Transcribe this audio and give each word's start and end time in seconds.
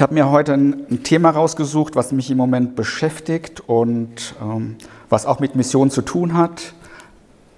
Ich 0.00 0.02
habe 0.02 0.14
mir 0.14 0.30
heute 0.30 0.54
ein, 0.54 1.02
Thema 1.04 1.28
rausgesucht, 1.28 1.94
was 1.94 2.10
mich 2.10 2.30
im 2.30 2.38
Moment 2.38 2.74
beschäftigt 2.74 3.60
und 3.60 4.34
ähm, 4.40 4.76
was 5.10 5.26
auch 5.26 5.40
mit 5.40 5.56
Mission 5.56 5.90
zu 5.90 6.00
tun 6.00 6.38
hat, 6.38 6.72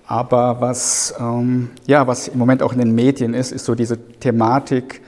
aber 0.08 0.60
was, 0.60 1.14
ähm, 1.20 1.70
ja, 1.86 2.08
was 2.08 2.26
im 2.26 2.40
Moment 2.40 2.64
auch 2.64 2.72
in 2.72 2.80
den 2.80 2.96
Medien 2.96 3.32
ist, 3.32 3.52
ist 3.52 3.64
so 3.64 3.76
diese 3.76 3.96
Thematik, 3.96 5.02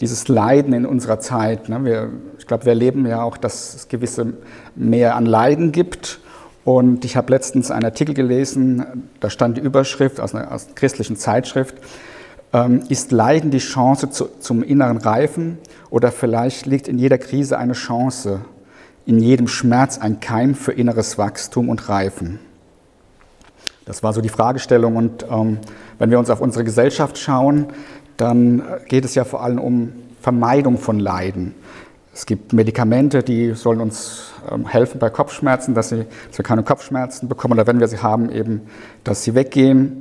dieses 0.00 0.28
Leiden 0.28 0.72
in 0.72 0.86
unserer 0.86 1.20
Zeit. 1.20 1.68
Ne? 1.68 1.84
Wir, 1.84 2.08
ich 2.38 2.46
glaube, 2.46 2.64
wir 2.64 2.72
erleben 2.72 3.04
ja 3.04 3.22
auch, 3.22 3.36
dass 3.36 3.74
es 3.74 3.88
gewisse 3.88 4.32
mehr 4.74 5.14
an 5.14 5.26
Leiden 5.26 5.72
gibt. 5.72 6.20
Und 6.64 7.04
ich 7.04 7.18
habe 7.18 7.30
letztens 7.30 7.70
einen 7.70 7.84
Artikel 7.84 8.14
gelesen, 8.14 9.10
da 9.20 9.28
stand 9.28 9.58
die 9.58 9.60
Überschrift 9.60 10.20
aus 10.20 10.34
einer, 10.34 10.50
aus 10.50 10.64
einer 10.64 10.74
christlichen 10.74 11.16
Zeitschrift, 11.16 11.74
ist 12.88 13.12
Leiden 13.12 13.50
die 13.50 13.58
Chance 13.58 14.08
zu, 14.10 14.28
zum 14.40 14.62
inneren 14.62 14.96
Reifen 14.96 15.58
oder 15.90 16.10
vielleicht 16.10 16.64
liegt 16.64 16.88
in 16.88 16.98
jeder 16.98 17.18
Krise 17.18 17.58
eine 17.58 17.74
Chance, 17.74 18.40
in 19.04 19.18
jedem 19.18 19.48
Schmerz 19.48 19.98
ein 19.98 20.20
Keim 20.20 20.54
für 20.54 20.72
inneres 20.72 21.18
Wachstum 21.18 21.68
und 21.68 21.90
Reifen? 21.90 22.40
Das 23.88 24.02
war 24.02 24.12
so 24.12 24.20
die 24.20 24.28
Fragestellung. 24.28 24.96
Und 24.96 25.24
ähm, 25.30 25.58
wenn 25.98 26.10
wir 26.10 26.18
uns 26.18 26.28
auf 26.28 26.42
unsere 26.42 26.62
Gesellschaft 26.62 27.16
schauen, 27.16 27.68
dann 28.18 28.62
geht 28.86 29.06
es 29.06 29.14
ja 29.14 29.24
vor 29.24 29.42
allem 29.42 29.58
um 29.58 29.92
Vermeidung 30.20 30.76
von 30.76 30.98
Leiden. 30.98 31.54
Es 32.12 32.26
gibt 32.26 32.52
Medikamente, 32.52 33.22
die 33.22 33.54
sollen 33.54 33.80
uns 33.80 34.32
ähm, 34.52 34.66
helfen 34.66 34.98
bei 34.98 35.08
Kopfschmerzen, 35.08 35.74
dass, 35.74 35.88
sie, 35.88 36.04
dass 36.28 36.36
wir 36.36 36.44
keine 36.44 36.64
Kopfschmerzen 36.64 37.28
bekommen 37.28 37.54
oder 37.54 37.66
wenn 37.66 37.80
wir 37.80 37.88
sie 37.88 37.98
haben, 37.98 38.30
eben, 38.30 38.62
dass 39.04 39.24
sie 39.24 39.34
weggehen, 39.34 39.98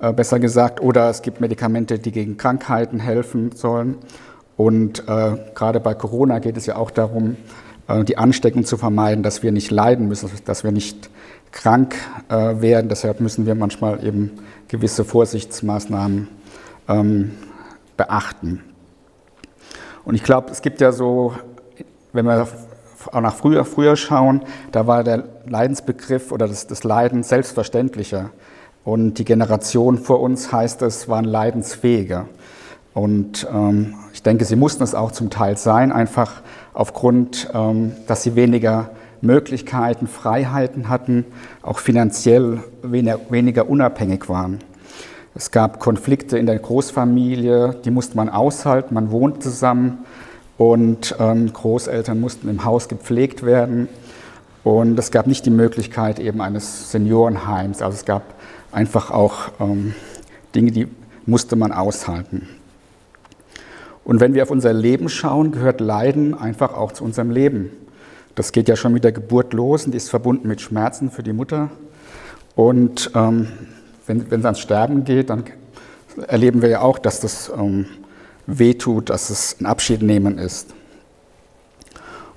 äh, 0.00 0.12
besser 0.12 0.38
gesagt. 0.38 0.80
Oder 0.80 1.10
es 1.10 1.22
gibt 1.22 1.40
Medikamente, 1.40 1.98
die 1.98 2.12
gegen 2.12 2.36
Krankheiten 2.36 3.00
helfen 3.00 3.52
sollen. 3.52 3.96
Und 4.56 5.06
äh, 5.08 5.36
gerade 5.54 5.80
bei 5.80 5.94
Corona 5.94 6.38
geht 6.38 6.56
es 6.56 6.66
ja 6.66 6.76
auch 6.76 6.90
darum, 6.90 7.36
äh, 7.88 8.04
die 8.04 8.18
Ansteckung 8.18 8.64
zu 8.64 8.76
vermeiden, 8.76 9.22
dass 9.22 9.42
wir 9.42 9.52
nicht 9.52 9.70
leiden 9.70 10.08
müssen, 10.08 10.30
dass 10.44 10.64
wir 10.64 10.72
nicht 10.72 11.10
krank 11.52 11.94
äh, 12.28 12.60
werden. 12.60 12.88
Deshalb 12.88 13.20
müssen 13.20 13.46
wir 13.46 13.54
manchmal 13.54 14.04
eben 14.04 14.32
gewisse 14.68 15.04
Vorsichtsmaßnahmen 15.04 16.28
ähm, 16.88 17.32
beachten. 17.96 18.62
Und 20.04 20.14
ich 20.14 20.22
glaube, 20.22 20.50
es 20.50 20.62
gibt 20.62 20.80
ja 20.80 20.92
so, 20.92 21.34
wenn 22.12 22.26
wir 22.26 22.46
auch 23.12 23.20
nach 23.20 23.34
früher, 23.34 23.64
früher 23.64 23.96
schauen, 23.96 24.42
da 24.72 24.86
war 24.86 25.04
der 25.04 25.24
Leidensbegriff 25.46 26.32
oder 26.32 26.48
das, 26.48 26.66
das 26.66 26.84
Leiden 26.84 27.22
selbstverständlicher. 27.22 28.30
Und 28.86 29.14
die 29.14 29.24
Generation 29.24 29.98
vor 29.98 30.20
uns, 30.20 30.52
heißt 30.52 30.80
es, 30.82 31.08
waren 31.08 31.24
leidensfähiger. 31.24 32.26
Und 32.94 33.44
ähm, 33.52 33.96
ich 34.12 34.22
denke, 34.22 34.44
sie 34.44 34.54
mussten 34.54 34.84
es 34.84 34.94
auch 34.94 35.10
zum 35.10 35.28
Teil 35.28 35.56
sein, 35.56 35.90
einfach 35.90 36.40
aufgrund, 36.72 37.50
ähm, 37.52 37.96
dass 38.06 38.22
sie 38.22 38.36
weniger 38.36 38.90
Möglichkeiten, 39.22 40.06
Freiheiten 40.06 40.88
hatten, 40.88 41.24
auch 41.62 41.80
finanziell 41.80 42.60
weniger, 42.84 43.68
unabhängig 43.68 44.28
waren. 44.28 44.60
Es 45.34 45.50
gab 45.50 45.80
Konflikte 45.80 46.38
in 46.38 46.46
der 46.46 46.60
Großfamilie, 46.60 47.74
die 47.84 47.90
musste 47.90 48.16
man 48.16 48.28
aushalten, 48.28 48.94
man 48.94 49.10
wohnt 49.10 49.42
zusammen 49.42 50.04
und 50.58 51.16
ähm, 51.18 51.52
Großeltern 51.52 52.20
mussten 52.20 52.48
im 52.48 52.64
Haus 52.64 52.86
gepflegt 52.86 53.44
werden. 53.44 53.88
Und 54.62 54.96
es 54.96 55.10
gab 55.10 55.26
nicht 55.26 55.44
die 55.44 55.50
Möglichkeit 55.50 56.20
eben 56.20 56.40
eines 56.40 56.92
Seniorenheims. 56.92 57.82
Also 57.82 57.96
es 57.96 58.04
gab 58.04 58.22
einfach 58.72 59.10
auch 59.10 59.50
ähm, 59.60 59.94
Dinge, 60.54 60.72
die 60.72 60.88
musste 61.26 61.56
man 61.56 61.72
aushalten. 61.72 62.48
Und 64.04 64.20
wenn 64.20 64.34
wir 64.34 64.44
auf 64.44 64.50
unser 64.50 64.72
Leben 64.72 65.08
schauen, 65.08 65.50
gehört 65.50 65.80
Leiden 65.80 66.34
einfach 66.34 66.74
auch 66.74 66.92
zu 66.92 67.02
unserem 67.02 67.30
Leben. 67.30 67.70
Das 68.36 68.52
geht 68.52 68.68
ja 68.68 68.76
schon 68.76 68.92
mit 68.92 69.02
der 69.02 69.12
Geburt 69.12 69.52
los 69.52 69.86
und 69.86 69.94
ist 69.94 70.10
verbunden 70.10 70.46
mit 70.46 70.60
Schmerzen 70.60 71.10
für 71.10 71.22
die 71.22 71.32
Mutter. 71.32 71.70
Und 72.54 73.10
ähm, 73.14 73.48
wenn, 74.06 74.20
es 74.30 74.44
ans 74.44 74.60
Sterben 74.60 75.04
geht, 75.04 75.30
dann 75.30 75.44
erleben 76.28 76.62
wir 76.62 76.68
ja 76.68 76.80
auch, 76.82 76.98
dass 76.98 77.20
das 77.20 77.50
ähm, 77.56 77.86
wehtut, 78.46 79.10
dass 79.10 79.30
es 79.30 79.60
ein 79.60 79.66
Abschied 79.66 80.02
nehmen 80.02 80.38
ist. 80.38 80.72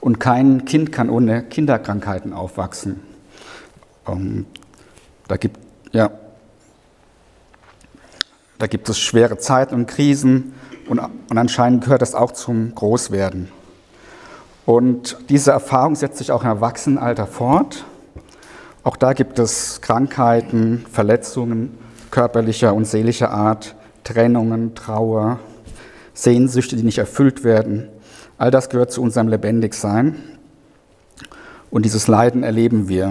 Und 0.01 0.19
kein 0.19 0.65
Kind 0.65 0.91
kann 0.91 1.09
ohne 1.09 1.43
Kinderkrankheiten 1.43 2.33
aufwachsen. 2.33 3.01
Ähm, 4.07 4.45
da, 5.27 5.37
gibt, 5.37 5.59
ja, 5.91 6.11
da 8.57 8.67
gibt 8.67 8.89
es 8.89 8.99
schwere 8.99 9.37
Zeiten 9.37 9.75
und 9.75 9.87
Krisen, 9.87 10.53
und, 10.87 10.99
und 10.99 11.37
anscheinend 11.37 11.83
gehört 11.83 12.01
das 12.01 12.15
auch 12.15 12.31
zum 12.31 12.73
Großwerden. 12.73 13.51
Und 14.65 15.17
diese 15.29 15.51
Erfahrung 15.51 15.95
setzt 15.95 16.17
sich 16.17 16.31
auch 16.31 16.41
im 16.41 16.49
Erwachsenenalter 16.49 17.27
fort. 17.27 17.85
Auch 18.83 18.97
da 18.97 19.13
gibt 19.13 19.37
es 19.37 19.81
Krankheiten, 19.81 20.85
Verletzungen 20.91 21.77
körperlicher 22.11 22.73
und 22.73 22.85
seelischer 22.85 23.31
Art, 23.31 23.75
Trennungen, 24.03 24.75
Trauer, 24.75 25.39
Sehnsüchte, 26.13 26.75
die 26.75 26.83
nicht 26.83 26.97
erfüllt 26.97 27.43
werden. 27.43 27.87
All 28.37 28.51
das 28.51 28.69
gehört 28.69 28.91
zu 28.91 29.01
unserem 29.01 29.27
Lebendigsein. 29.27 30.15
Und 31.69 31.83
dieses 31.83 32.07
Leiden 32.07 32.43
erleben 32.43 32.89
wir. 32.89 33.09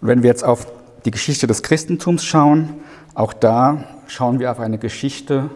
Und 0.00 0.08
wenn 0.08 0.22
wir 0.22 0.28
jetzt 0.28 0.44
auf 0.44 0.66
die 1.04 1.10
Geschichte 1.10 1.46
des 1.46 1.62
Christentums 1.62 2.24
schauen, 2.24 2.74
auch 3.14 3.32
da 3.32 3.84
schauen 4.06 4.38
wir 4.38 4.50
auf 4.50 4.60
eine 4.60 4.78
Geschichte 4.78 5.50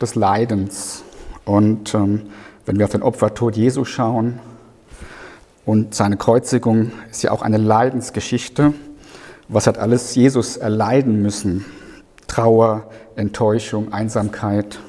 des 0.00 0.14
Leidens. 0.14 1.04
Und 1.44 1.94
ähm, 1.94 2.22
wenn 2.66 2.78
wir 2.78 2.86
auf 2.86 2.92
den 2.92 3.02
Opfertod 3.02 3.56
Jesu 3.56 3.84
schauen 3.84 4.40
und 5.64 5.94
seine 5.94 6.16
Kreuzigung 6.16 6.92
ist 7.10 7.22
ja 7.22 7.30
auch 7.30 7.42
eine 7.42 7.58
Leidensgeschichte. 7.58 8.74
Was 9.48 9.66
hat 9.66 9.78
alles 9.78 10.14
Jesus 10.14 10.56
erleiden 10.56 11.22
müssen? 11.22 11.64
Trauer, 12.26 12.90
Enttäuschung, 13.16 13.92
Einsamkeit, 13.92 14.80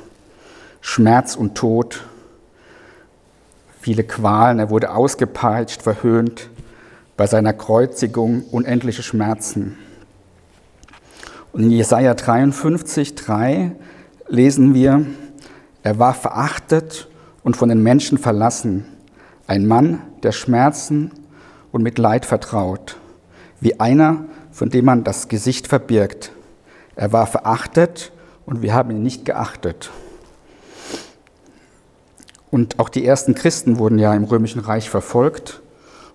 Schmerz 0.81 1.35
und 1.35 1.55
Tod, 1.55 2.03
viele 3.79 4.03
Qualen. 4.03 4.59
Er 4.59 4.69
wurde 4.69 4.95
ausgepeitscht, 4.95 5.81
verhöhnt, 5.81 6.49
bei 7.15 7.27
seiner 7.27 7.53
Kreuzigung 7.53 8.43
unendliche 8.51 9.03
Schmerzen. 9.03 9.77
Und 11.51 11.63
in 11.63 11.71
Jesaja 11.71 12.15
53, 12.15 13.15
3 13.15 13.75
lesen 14.27 14.73
wir, 14.73 15.05
er 15.83 15.99
war 15.99 16.13
verachtet 16.13 17.07
und 17.43 17.55
von 17.55 17.69
den 17.69 17.83
Menschen 17.83 18.17
verlassen, 18.17 18.85
ein 19.45 19.67
Mann, 19.67 20.01
der 20.23 20.31
Schmerzen 20.31 21.11
und 21.71 21.83
mit 21.83 21.99
Leid 21.99 22.25
vertraut, 22.25 22.97
wie 23.59 23.79
einer, 23.79 24.25
von 24.51 24.69
dem 24.69 24.85
man 24.85 25.03
das 25.03 25.27
Gesicht 25.27 25.67
verbirgt. 25.67 26.31
Er 26.95 27.11
war 27.11 27.27
verachtet 27.27 28.11
und 28.45 28.61
wir 28.61 28.73
haben 28.73 28.91
ihn 28.91 29.03
nicht 29.03 29.25
geachtet. 29.25 29.91
Und 32.49 32.79
auch 32.79 32.89
die 32.89 33.05
ersten 33.05 33.35
Christen 33.35 33.77
wurden 33.77 33.99
ja 33.99 34.13
im 34.13 34.23
römischen 34.23 34.61
Reich 34.61 34.89
verfolgt 34.89 35.62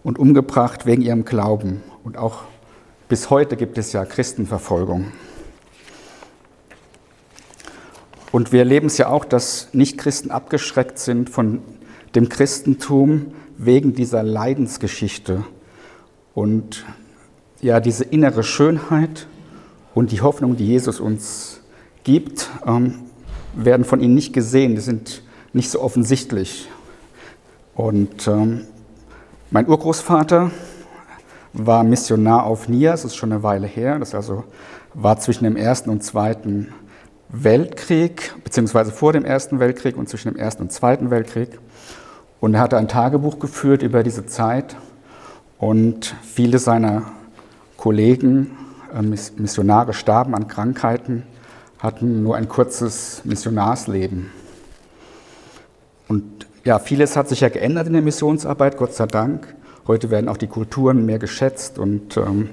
und 0.03 0.19
umgebracht 0.19 0.87
wegen 0.87 1.03
ihrem 1.03 1.25
Glauben. 1.25 1.83
Und 2.05 2.17
auch 2.17 2.43
bis 3.09 3.31
heute 3.31 3.57
gibt 3.57 3.79
es 3.79 3.93
ja 3.93 4.05
Christenverfolgung. 4.05 5.13
Und 8.31 8.53
wir 8.53 8.61
erleben 8.61 8.89
es 8.89 8.99
ja 8.99 9.09
auch, 9.09 9.25
dass 9.25 9.69
Nichtchristen 9.73 10.31
abgeschreckt 10.31 10.99
sind 10.99 11.31
von 11.31 11.63
dem 12.15 12.29
Christentum 12.29 13.33
wegen 13.57 13.95
dieser 13.95 14.23
Leidensgeschichte. 14.23 15.45
Und 16.35 16.85
ja, 17.61 17.81
diese 17.81 18.05
innere 18.05 18.43
Schönheit 18.43 19.27
und 19.95 20.13
die 20.13 20.21
Hoffnung, 20.21 20.57
die 20.57 20.67
Jesus 20.67 21.01
uns 21.01 21.61
gibt, 22.05 22.51
ähm, 22.67 23.01
werden 23.55 23.85
von 23.85 24.01
ihnen 24.01 24.15
nicht 24.15 24.33
gesehen. 24.33 24.75
Die 24.75 24.81
sind 24.81 25.23
nicht 25.53 25.71
so 25.71 25.81
offensichtlich. 25.81 26.69
Und 27.75 28.29
ähm, 28.29 28.67
mein 29.51 29.67
Urgroßvater 29.67 30.51
war 31.55 31.83
Missionar 31.83 32.45
auf 32.45 32.69
Nias, 32.69 33.03
das 33.03 33.13
ist 33.13 33.17
schon 33.17 33.33
eine 33.33 33.43
Weile 33.43 33.67
her. 33.67 33.99
Das 33.99 34.15
also 34.15 34.45
war 34.95 35.19
zwischen 35.19 35.45
dem 35.45 35.57
Ersten 35.57 35.91
und 35.91 36.05
Zweiten 36.05 36.69
Weltkrieg, 37.31 38.35
beziehungsweise 38.45 38.93
vor 38.93 39.13
dem 39.13 39.25
Ersten 39.25 39.59
Weltkrieg 39.59 39.97
und 39.97 40.09
zwischen 40.09 40.33
dem 40.33 40.37
Ersten 40.39 40.63
und 40.63 40.73
Zweiten 40.73 41.11
Weltkrieg. 41.11 41.59
Und 42.41 42.55
er 42.55 42.61
hatte 42.61 42.77
ein 42.77 42.89
Tagebuch 42.89 43.39
geführt 43.39 43.83
über 43.83 44.03
diese 44.03 44.27
Zeit 44.27 44.77
und 45.59 46.15
viele 46.23 46.59
seiner 46.59 47.03
Kollegen, 47.77 48.57
äh, 48.95 49.03
Missionare, 49.03 49.95
starben 49.95 50.35
an 50.35 50.49
Krankheiten, 50.49 51.25
hatten 51.79 52.23
nur 52.23 52.37
ein 52.37 52.49
kurzes 52.49 53.23
Missionarsleben. 53.25 54.31
Und 56.07 56.48
ja, 56.65 56.79
vieles 56.79 57.17
hat 57.17 57.29
sich 57.29 57.41
ja 57.41 57.49
geändert 57.49 57.87
in 57.87 57.93
der 57.95 58.03
Missionsarbeit, 58.03 58.77
Gott 58.77 58.95
sei 58.95 59.07
Dank. 59.07 59.55
Heute 59.87 60.11
werden 60.11 60.29
auch 60.29 60.37
die 60.37 60.49
Kulturen 60.49 61.07
mehr 61.07 61.19
geschätzt 61.19 61.79
und 61.79 62.17
ähm, 62.17 62.51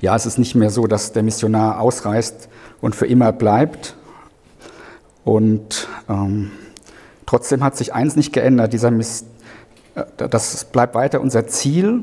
ja, 0.00 0.16
es 0.16 0.26
ist 0.26 0.38
nicht 0.38 0.54
mehr 0.54 0.70
so, 0.70 0.86
dass 0.86 1.12
der 1.12 1.22
Missionar 1.22 1.80
ausreist 1.80 2.48
und 2.80 2.96
für 2.96 3.06
immer 3.06 3.32
bleibt. 3.32 3.94
Und 5.24 5.86
ähm, 6.08 6.50
Trotzdem 7.32 7.64
hat 7.64 7.78
sich 7.78 7.94
eins 7.94 8.14
nicht 8.14 8.34
geändert. 8.34 8.74
Dieser 8.74 8.90
Miss 8.90 9.24
äh, 9.94 10.04
das 10.16 10.66
bleibt 10.66 10.94
weiter 10.94 11.22
unser 11.22 11.46
Ziel, 11.46 12.02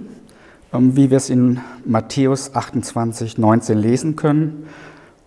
ähm, 0.74 0.95
wie 0.95 1.12
wir 1.12 1.18
es 1.18 1.30
in 1.30 1.60
Matthäus 1.86 2.56
28, 2.56 3.38
19 3.38 3.77
lesen 3.77 4.16
können. 4.16 4.66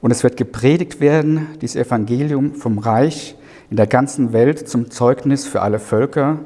Und 0.01 0.11
es 0.11 0.25
wird 0.25 0.37
gepredigt 0.37 0.99
werden, 0.99 1.47
dieses 1.61 1.77
Evangelium 1.77 2.57
vom 2.57 2.79
Reich 2.79 3.37
in 3.73 3.77
der 3.77 3.87
ganzen 3.87 4.35
Welt 4.35 4.69
zum 4.69 4.91
Zeugnis 4.91 5.47
für 5.47 5.63
alle 5.63 5.79
Völker. 5.79 6.41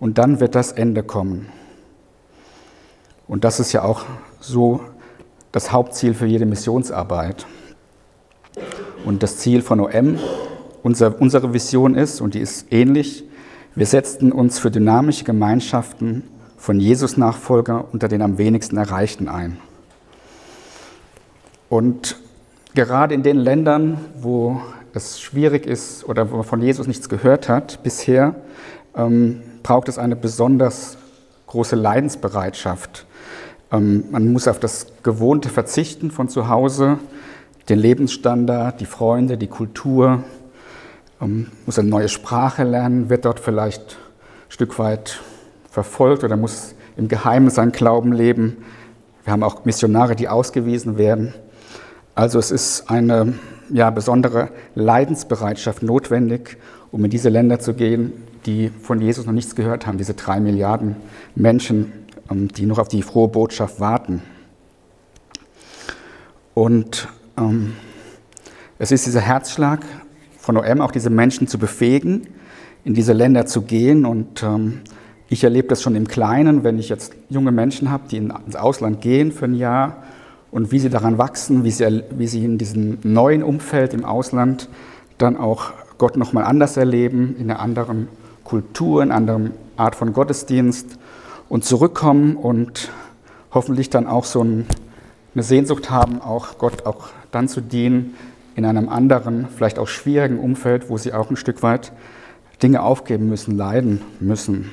Und 0.00 0.16
dann 0.16 0.40
wird 0.40 0.54
das 0.54 0.72
Ende 0.72 1.02
kommen. 1.02 1.50
Und 3.28 3.44
das 3.44 3.60
ist 3.60 3.72
ja 3.72 3.82
auch 3.82 4.06
so 4.40 4.80
das 5.52 5.72
Hauptziel 5.72 6.14
für 6.14 6.24
jede 6.24 6.46
Missionsarbeit. 6.46 7.44
Und 9.04 9.22
das 9.22 9.36
Ziel 9.36 9.60
von 9.60 9.78
OM, 9.78 10.18
unser, 10.82 11.20
unsere 11.20 11.52
Vision 11.52 11.94
ist, 11.94 12.22
und 12.22 12.32
die 12.32 12.40
ist 12.40 12.72
ähnlich, 12.72 13.24
wir 13.74 13.84
setzten 13.84 14.32
uns 14.32 14.58
für 14.58 14.70
dynamische 14.70 15.24
Gemeinschaften 15.24 16.24
von 16.56 16.80
Jesus-Nachfolger 16.80 17.92
unter 17.92 18.08
den 18.08 18.22
am 18.22 18.38
wenigsten 18.38 18.78
Erreichten 18.78 19.28
ein. 19.28 19.58
Und 21.68 22.16
gerade 22.74 23.12
in 23.12 23.22
den 23.22 23.36
Ländern, 23.36 23.98
wo 24.16 24.62
es 24.94 25.20
schwierig 25.20 25.66
ist 25.66 26.08
oder 26.08 26.30
wo 26.30 26.36
man 26.36 26.44
von 26.44 26.62
Jesus 26.62 26.86
nichts 26.86 27.08
gehört 27.08 27.48
hat 27.48 27.82
bisher, 27.82 28.34
ähm, 28.96 29.42
braucht 29.62 29.88
es 29.88 29.98
eine 29.98 30.16
besonders 30.16 30.96
große 31.46 31.76
Leidensbereitschaft. 31.76 33.06
Ähm, 33.72 34.04
man 34.10 34.32
muss 34.32 34.48
auf 34.48 34.58
das 34.58 34.86
Gewohnte 35.02 35.48
verzichten 35.48 36.10
von 36.10 36.28
zu 36.28 36.48
Hause, 36.48 36.98
den 37.68 37.78
Lebensstandard, 37.78 38.80
die 38.80 38.86
Freunde, 38.86 39.36
die 39.36 39.46
Kultur, 39.46 40.24
ähm, 41.20 41.48
muss 41.66 41.78
eine 41.78 41.88
neue 41.88 42.08
Sprache 42.08 42.64
lernen, 42.64 43.10
wird 43.10 43.24
dort 43.24 43.40
vielleicht 43.40 43.82
ein 43.82 44.50
Stück 44.50 44.78
weit 44.78 45.20
verfolgt 45.70 46.24
oder 46.24 46.36
muss 46.36 46.74
im 46.96 47.08
Geheimen 47.08 47.50
seinen 47.50 47.72
Glauben 47.72 48.12
leben. 48.12 48.56
Wir 49.24 49.32
haben 49.32 49.42
auch 49.42 49.64
Missionare, 49.64 50.16
die 50.16 50.28
ausgewiesen 50.28 50.98
werden. 50.98 51.34
Also 52.14 52.38
es 52.38 52.50
ist 52.50 52.90
eine 52.90 53.34
ja, 53.72 53.90
besondere 53.90 54.50
Leidensbereitschaft 54.74 55.82
notwendig, 55.82 56.56
um 56.90 57.04
in 57.04 57.10
diese 57.10 57.28
Länder 57.28 57.60
zu 57.60 57.74
gehen, 57.74 58.12
die 58.46 58.68
von 58.68 59.00
Jesus 59.00 59.26
noch 59.26 59.32
nichts 59.32 59.54
gehört 59.54 59.86
haben, 59.86 59.98
diese 59.98 60.14
drei 60.14 60.40
Milliarden 60.40 60.96
Menschen, 61.34 61.92
ähm, 62.30 62.48
die 62.48 62.66
noch 62.66 62.78
auf 62.78 62.88
die 62.88 63.02
frohe 63.02 63.28
Botschaft 63.28 63.80
warten. 63.80 64.22
Und 66.54 67.08
ähm, 67.38 67.74
es 68.78 68.92
ist 68.92 69.06
dieser 69.06 69.20
Herzschlag 69.20 69.84
von 70.38 70.56
OM, 70.56 70.80
auch 70.80 70.90
diese 70.90 71.10
Menschen 71.10 71.46
zu 71.46 71.58
befähigen, 71.58 72.26
in 72.84 72.94
diese 72.94 73.12
Länder 73.12 73.46
zu 73.46 73.62
gehen. 73.62 74.04
Und 74.04 74.42
ähm, 74.42 74.80
ich 75.28 75.44
erlebe 75.44 75.68
das 75.68 75.82
schon 75.82 75.94
im 75.94 76.08
Kleinen, 76.08 76.64
wenn 76.64 76.78
ich 76.78 76.88
jetzt 76.88 77.14
junge 77.28 77.52
Menschen 77.52 77.90
habe, 77.90 78.08
die 78.10 78.16
ins 78.16 78.56
Ausland 78.56 79.00
gehen 79.00 79.32
für 79.32 79.44
ein 79.44 79.54
Jahr 79.54 80.02
und 80.50 80.72
wie 80.72 80.78
sie 80.78 80.90
daran 80.90 81.18
wachsen, 81.18 81.64
wie 81.64 81.70
sie, 81.70 82.02
wie 82.10 82.26
sie 82.26 82.44
in 82.44 82.58
diesem 82.58 82.98
neuen 83.02 83.42
Umfeld 83.42 83.94
im 83.94 84.04
Ausland 84.04 84.68
dann 85.18 85.36
auch 85.36 85.72
Gott 85.98 86.16
nochmal 86.16 86.44
anders 86.44 86.76
erleben, 86.76 87.36
in 87.38 87.50
einer 87.50 87.60
anderen 87.60 88.08
Kultur, 88.44 89.02
in 89.02 89.10
einer 89.12 89.34
anderen 89.34 89.50
Art 89.76 89.94
von 89.94 90.12
Gottesdienst 90.12 90.98
und 91.48 91.64
zurückkommen 91.64 92.36
und 92.36 92.90
hoffentlich 93.52 93.90
dann 93.90 94.06
auch 94.06 94.24
so 94.24 94.40
eine 94.40 95.42
Sehnsucht 95.42 95.90
haben, 95.90 96.20
auch 96.20 96.58
Gott 96.58 96.86
auch 96.86 97.08
dann 97.30 97.48
zu 97.48 97.60
dienen, 97.60 98.14
in 98.56 98.64
einem 98.64 98.88
anderen, 98.88 99.48
vielleicht 99.54 99.78
auch 99.78 99.88
schwierigen 99.88 100.38
Umfeld, 100.38 100.90
wo 100.90 100.98
sie 100.98 101.12
auch 101.12 101.30
ein 101.30 101.36
Stück 101.36 101.62
weit 101.62 101.92
Dinge 102.62 102.82
aufgeben 102.82 103.28
müssen, 103.28 103.56
leiden 103.56 104.02
müssen. 104.18 104.70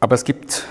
Aber 0.00 0.14
es 0.14 0.24
gibt 0.24 0.64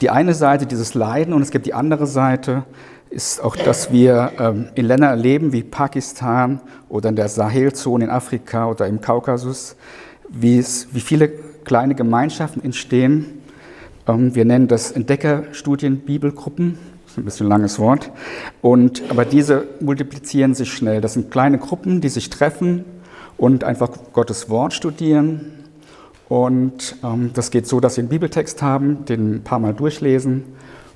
die 0.00 0.10
eine 0.10 0.34
Seite 0.34 0.66
dieses 0.66 0.94
Leiden 0.94 1.32
und 1.32 1.42
es 1.42 1.50
gibt 1.50 1.66
die 1.66 1.74
andere 1.74 2.06
Seite, 2.06 2.64
ist 3.10 3.42
auch, 3.42 3.56
dass 3.56 3.92
wir 3.92 4.32
ähm, 4.38 4.68
in 4.74 4.86
Ländern 4.86 5.10
erleben 5.10 5.52
wie 5.52 5.62
Pakistan 5.62 6.60
oder 6.88 7.08
in 7.08 7.16
der 7.16 7.28
Sahelzone 7.28 8.04
in 8.04 8.10
Afrika 8.10 8.68
oder 8.68 8.86
im 8.86 9.00
Kaukasus, 9.00 9.76
wie, 10.28 10.58
es, 10.58 10.88
wie 10.92 11.00
viele 11.00 11.28
kleine 11.28 11.94
Gemeinschaften 11.94 12.62
entstehen. 12.62 13.42
Ähm, 14.06 14.34
wir 14.34 14.44
nennen 14.44 14.68
das 14.68 14.92
Entdeckerstudien, 14.92 16.00
Bibelgruppen 16.00 16.78
ein 17.16 17.24
bisschen 17.24 17.48
langes 17.48 17.78
Wort. 17.78 18.10
Und, 18.60 19.02
aber 19.08 19.24
diese 19.24 19.66
multiplizieren 19.80 20.54
sich 20.54 20.72
schnell. 20.72 21.00
Das 21.00 21.14
sind 21.14 21.30
kleine 21.30 21.58
Gruppen, 21.58 22.00
die 22.00 22.08
sich 22.08 22.30
treffen 22.30 22.84
und 23.36 23.64
einfach 23.64 23.90
Gottes 24.12 24.48
Wort 24.50 24.72
studieren. 24.72 25.52
Und 26.28 26.96
ähm, 27.04 27.30
das 27.34 27.50
geht 27.50 27.66
so, 27.66 27.80
dass 27.80 27.94
sie 27.94 28.00
einen 28.00 28.08
Bibeltext 28.08 28.62
haben, 28.62 29.04
den 29.04 29.36
ein 29.36 29.44
paar 29.44 29.58
Mal 29.58 29.74
durchlesen 29.74 30.44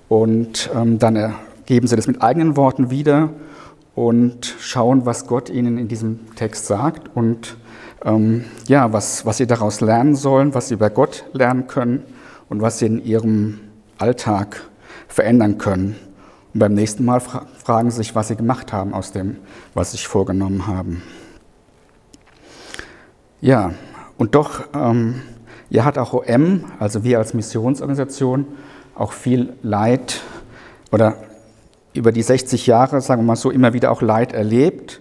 und 0.08 0.70
ähm, 0.74 0.98
dann 0.98 1.34
geben 1.66 1.86
sie 1.86 1.94
das 1.94 2.08
mit 2.08 2.20
eigenen 2.20 2.56
Worten 2.56 2.90
wieder 2.90 3.30
und 3.94 4.56
schauen, 4.58 5.06
was 5.06 5.28
Gott 5.28 5.50
ihnen 5.50 5.78
in 5.78 5.86
diesem 5.86 6.34
Text 6.34 6.66
sagt 6.66 7.14
und 7.14 7.56
ähm, 8.04 8.44
ja, 8.66 8.92
was, 8.92 9.24
was 9.24 9.36
sie 9.36 9.46
daraus 9.46 9.80
lernen 9.80 10.16
sollen, 10.16 10.52
was 10.52 10.68
sie 10.68 10.74
über 10.74 10.90
Gott 10.90 11.24
lernen 11.32 11.68
können 11.68 12.02
und 12.48 12.60
was 12.60 12.80
sie 12.80 12.86
in 12.86 13.04
ihrem 13.04 13.60
Alltag 13.98 14.62
verändern 15.06 15.58
können. 15.58 15.96
Und 16.52 16.60
beim 16.60 16.74
nächsten 16.74 17.04
Mal 17.04 17.20
fra 17.20 17.46
fragen 17.62 17.90
sie 17.90 17.98
sich, 17.98 18.14
was 18.16 18.28
sie 18.28 18.36
gemacht 18.36 18.72
haben 18.72 18.94
aus 18.94 19.12
dem, 19.12 19.36
was 19.74 19.92
sie 19.92 19.98
sich 19.98 20.08
vorgenommen 20.08 20.66
haben. 20.66 21.02
Ja, 23.40 23.72
und 24.20 24.34
doch 24.34 24.64
ähm, 24.74 25.22
ja, 25.70 25.86
hat 25.86 25.96
auch 25.96 26.12
OM, 26.12 26.66
also 26.78 27.04
wir 27.04 27.16
als 27.16 27.32
Missionsorganisation, 27.32 28.44
auch 28.94 29.12
viel 29.12 29.54
Leid 29.62 30.20
oder 30.92 31.16
über 31.94 32.12
die 32.12 32.20
60 32.20 32.66
Jahre, 32.66 33.00
sagen 33.00 33.22
wir 33.22 33.28
mal 33.28 33.36
so, 33.36 33.50
immer 33.50 33.72
wieder 33.72 33.90
auch 33.90 34.02
Leid 34.02 34.34
erlebt. 34.34 35.00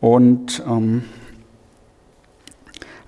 Und, 0.00 0.62
ähm, 0.68 1.02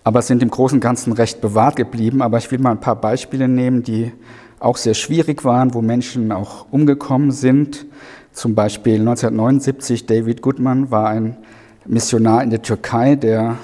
aber 0.03 0.21
sind 0.21 0.43
im 0.43 0.51
Großen 0.51 0.79
und 0.79 0.81
Ganzen 0.81 1.13
recht 1.13 1.41
bewahrt 1.41 1.77
geblieben. 1.77 2.23
Aber 2.23 2.39
ich 2.39 2.51
will 2.51 2.59
mal 2.59 2.73
ein 2.73 2.81
paar 2.81 3.01
Beispiele 3.01 3.47
nehmen, 3.47 3.85
die 3.85 4.11
auch 4.59 4.77
sehr 4.77 4.95
schwierig 4.95 5.45
waren, 5.45 5.75
wo 5.75 5.81
Menschen 5.81 6.33
auch 6.33 6.67
umgekommen 6.73 7.31
sind. 7.31 7.87
Zum 8.33 8.57
Beispiel 8.57 8.99
1979, 8.99 10.07
David 10.07 10.43
Goodman 10.43 10.91
war 10.91 11.07
ein 11.07 11.37
Missionar 11.85 12.43
in 12.43 12.51
der 12.51 12.63
Türkei, 12.63 13.15
der 13.15 13.59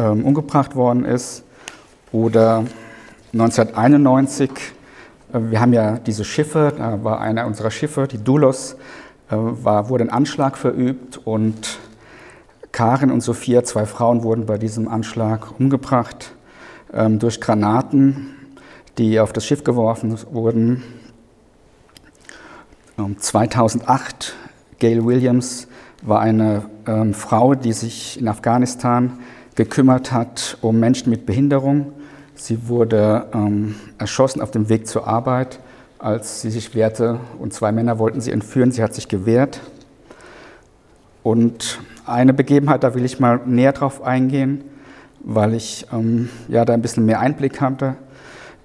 ähm, 0.00 0.24
umgebracht 0.24 0.74
worden 0.74 1.04
ist. 1.04 1.44
Oder 2.12 2.64
1991, 3.32 4.50
äh, 4.50 5.38
wir 5.50 5.60
haben 5.60 5.72
ja 5.72 5.98
diese 5.98 6.24
Schiffe, 6.24 6.72
da 6.76 7.04
war 7.04 7.20
einer 7.20 7.46
unserer 7.46 7.70
Schiffe, 7.70 8.08
die 8.08 8.18
Doulos, 8.18 8.74
äh, 9.30 9.36
war, 9.36 9.88
wurde 9.88 10.04
ein 10.04 10.10
Anschlag 10.10 10.56
verübt 10.56 11.20
und 11.24 11.78
Karin 12.72 13.10
und 13.10 13.20
Sophia, 13.20 13.62
zwei 13.64 13.84
Frauen, 13.84 14.22
wurden 14.22 14.46
bei 14.46 14.58
diesem 14.58 14.88
Anschlag 14.88 15.60
umgebracht 15.60 16.32
ähm, 16.92 17.18
durch 17.18 17.40
Granaten 17.40 18.36
die 19.00 19.18
auf 19.18 19.32
das 19.32 19.46
Schiff 19.46 19.64
geworfen 19.64 20.16
wurden. 20.30 20.82
2008, 23.18 24.34
ähm, 24.34 24.78
Gail 24.78 25.04
Williams 25.04 25.68
war 26.02 26.20
eine 26.20 26.66
ähm, 26.86 27.14
Frau, 27.14 27.54
die 27.54 27.72
sich 27.72 28.20
in 28.20 28.28
Afghanistan 28.28 29.18
gekümmert 29.60 30.10
hat 30.10 30.56
um 30.62 30.80
Menschen 30.80 31.10
mit 31.10 31.26
Behinderung. 31.26 31.92
Sie 32.34 32.66
wurde 32.68 33.26
ähm, 33.34 33.74
erschossen 33.98 34.40
auf 34.40 34.50
dem 34.50 34.70
Weg 34.70 34.86
zur 34.86 35.06
Arbeit, 35.06 35.60
als 35.98 36.40
sie 36.40 36.50
sich 36.50 36.74
wehrte 36.74 37.20
und 37.38 37.52
zwei 37.52 37.70
Männer 37.70 37.98
wollten 37.98 38.22
sie 38.22 38.30
entführen. 38.30 38.72
Sie 38.72 38.82
hat 38.82 38.94
sich 38.94 39.06
gewehrt. 39.06 39.60
Und 41.22 41.78
eine 42.06 42.32
Begebenheit, 42.32 42.82
da 42.84 42.94
will 42.94 43.04
ich 43.04 43.20
mal 43.20 43.38
näher 43.44 43.72
drauf 43.72 44.02
eingehen, 44.02 44.64
weil 45.22 45.52
ich 45.52 45.86
ähm, 45.92 46.30
ja, 46.48 46.64
da 46.64 46.72
ein 46.72 46.80
bisschen 46.80 47.04
mehr 47.04 47.20
Einblick 47.20 47.60
hatte. 47.60 47.96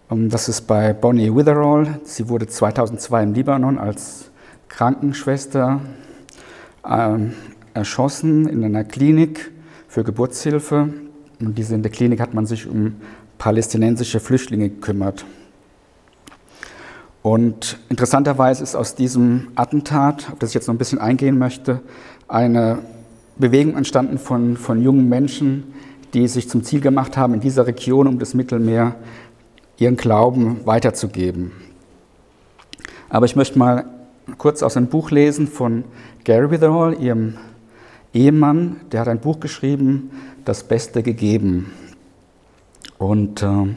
Ähm, 0.09 0.29
das 0.29 0.47
ist 0.47 0.61
bei 0.61 0.93
Bonnie 0.93 1.35
Witherall. 1.35 1.99
Sie 2.05 2.29
wurde 2.29 2.47
2002 2.47 3.23
im 3.23 3.33
Libanon 3.33 3.77
als 3.77 4.31
Krankenschwester 4.69 5.81
ähm, 6.89 7.33
erschossen 7.73 8.47
in 8.47 8.63
einer 8.63 8.85
Klinik 8.85 9.51
für 9.95 10.03
Geburtshilfe. 10.03 10.89
Und 11.39 11.57
diese 11.57 11.73
in 11.73 11.81
der 11.81 11.89
Klinik 11.89 12.19
hat 12.19 12.33
man 12.33 12.45
sich 12.45 12.67
um 12.67 12.95
palästinensische 13.37 14.19
Flüchtlinge 14.19 14.67
gekümmert. 14.69 15.23
Und 17.21 17.79
interessanterweise 17.87 18.61
ist 18.61 18.75
aus 18.75 18.95
diesem 18.95 19.47
Attentat, 19.55 20.29
auf 20.33 20.39
das 20.39 20.49
ich 20.49 20.55
jetzt 20.55 20.67
noch 20.67 20.75
ein 20.75 20.77
bisschen 20.77 20.99
eingehen 20.99 21.37
möchte, 21.37 21.79
eine 22.27 22.79
Bewegung 23.37 23.77
entstanden 23.77 24.17
von, 24.17 24.57
von 24.57 24.83
jungen 24.83 25.07
Menschen, 25.07 25.73
die 26.13 26.27
sich 26.27 26.49
zum 26.49 26.65
Ziel 26.65 26.81
gemacht 26.81 27.15
haben, 27.15 27.33
in 27.33 27.39
dieser 27.39 27.65
Region 27.65 28.07
um 28.07 28.19
das 28.19 28.33
Mittelmeer 28.33 28.95
ihren 29.77 29.95
Glauben 29.95 30.65
weiterzugeben. 30.65 31.53
Aber 33.07 33.27
ich 33.27 33.37
möchte 33.37 33.57
mal 33.57 33.85
kurz 34.37 34.61
aus 34.61 34.75
einem 34.75 34.87
Buch 34.87 35.09
lesen 35.09 35.47
von 35.47 35.85
Gary 36.25 36.51
Witherall, 36.51 37.01
ihrem 37.01 37.35
Ehemann, 38.15 38.77
der 38.91 39.01
hat 39.01 39.07
ein 39.07 39.19
Buch 39.19 39.39
geschrieben, 39.39 40.11
Das 40.45 40.63
Beste 40.63 41.03
gegeben. 41.03 41.71
Und 42.97 43.43
äh, 43.43 43.75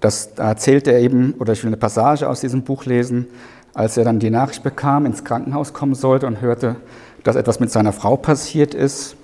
das, 0.00 0.34
da 0.34 0.48
erzählt 0.48 0.86
er 0.88 0.98
eben, 0.98 1.34
oder 1.38 1.52
ich 1.52 1.62
will 1.62 1.68
eine 1.68 1.76
Passage 1.76 2.28
aus 2.28 2.40
diesem 2.40 2.62
Buch 2.62 2.84
lesen, 2.84 3.26
als 3.74 3.96
er 3.96 4.04
dann 4.04 4.18
die 4.18 4.30
Nachricht 4.30 4.62
bekam, 4.62 5.06
ins 5.06 5.24
Krankenhaus 5.24 5.72
kommen 5.72 5.94
sollte 5.94 6.26
und 6.26 6.40
hörte, 6.40 6.76
dass 7.22 7.36
etwas 7.36 7.60
mit 7.60 7.70
seiner 7.70 7.92
Frau 7.92 8.16
passiert 8.16 8.74
ist 8.74 9.16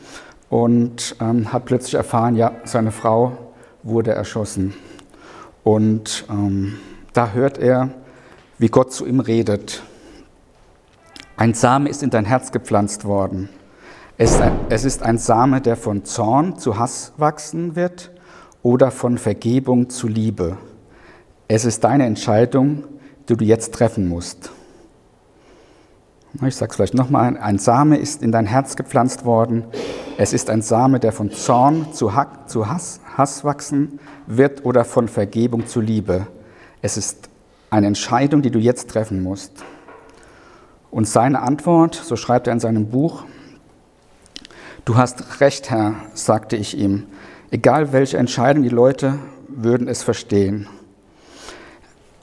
und 0.49 1.16
ähm, 1.21 1.52
hat 1.52 1.64
plötzlich 1.64 1.94
erfahren, 1.94 2.37
ja, 2.37 2.52
seine 2.64 2.92
Frau 2.92 3.33
wurde 3.83 4.12
erschossen. 4.12 4.75
Und 5.64 6.25
ähm, 6.30 6.75
da 7.12 7.30
hört 7.30 7.59
er, 7.59 7.90
wie 8.59 8.68
Gott 8.68 8.92
zu 8.92 9.06
ihm 9.06 9.21
redet. 9.21 9.83
Ein 11.37 11.54
Same 11.54 11.88
ist 11.88 12.02
in 12.02 12.11
dein 12.11 12.25
Herz 12.25 12.52
gepflanzt 12.52 13.04
worden. 13.04 13.49
Es, 14.16 14.85
ist 14.85 15.02
ein 15.02 15.18
Same, 15.18 15.61
der 15.61 15.76
von 15.76 16.04
Zorn 16.04 16.56
zu 16.56 16.78
Hass 16.78 17.12
wachsen 17.16 17.75
wird 17.75 18.12
oder 18.62 18.92
von 18.92 19.18
Vergebung 19.18 19.90
zu 19.90 20.06
Liebe. 20.06 20.56
Es 21.49 21.64
ist 21.64 21.83
deine 21.83 22.06
Entscheidung, 22.06 22.85
die 23.28 23.37
du 23.37 23.44
jetzt 23.44 23.75
treffen 23.75 24.09
musst. 24.09 24.52
Ich 26.47 26.54
sage 26.54 26.71
es 26.71 26.76
vielleicht 26.76 26.94
nochmal, 26.94 27.37
ein 27.37 27.59
Same 27.59 27.97
ist 27.97 28.23
in 28.23 28.30
dein 28.30 28.47
Herz 28.47 28.76
gepflanzt 28.76 29.25
worden. 29.25 29.64
Es 30.16 30.33
ist 30.33 30.49
ein 30.49 30.62
Same, 30.62 31.00
der 31.00 31.11
von 31.11 31.33
Zorn 31.33 31.92
zu, 31.92 32.12
zu 32.47 32.68
Hass, 32.68 33.00
Hass 33.16 33.42
wachsen 33.42 33.99
wird 34.28 34.64
oder 34.64 34.85
von 34.85 35.09
Vergebung 35.09 35.66
zu 35.66 35.80
Liebe. 35.80 36.28
Es 36.83 36.97
ist 36.97 37.28
eine 37.68 37.88
Entscheidung, 37.88 38.42
die 38.42 38.52
du 38.52 38.61
jetzt 38.61 38.90
treffen 38.90 39.25
musst. 39.25 39.64
Und 40.92 41.09
seine 41.09 41.42
Antwort, 41.42 41.97
so 41.97 42.14
schreibt 42.14 42.47
er 42.47 42.52
in 42.52 42.61
seinem 42.61 42.87
Buch, 42.87 43.25
Du 44.85 44.97
hast 44.97 45.41
recht, 45.41 45.71
Herr, 45.71 45.95
sagte 46.12 46.57
ich 46.57 46.76
ihm. 46.76 47.07
Egal 47.50 47.95
welche 47.95 48.19
Entscheidung, 48.19 48.64
die 48.64 48.69
Leute 48.69 49.19
würden 49.49 49.88
es 49.88 50.03
verstehen. 50.03 50.67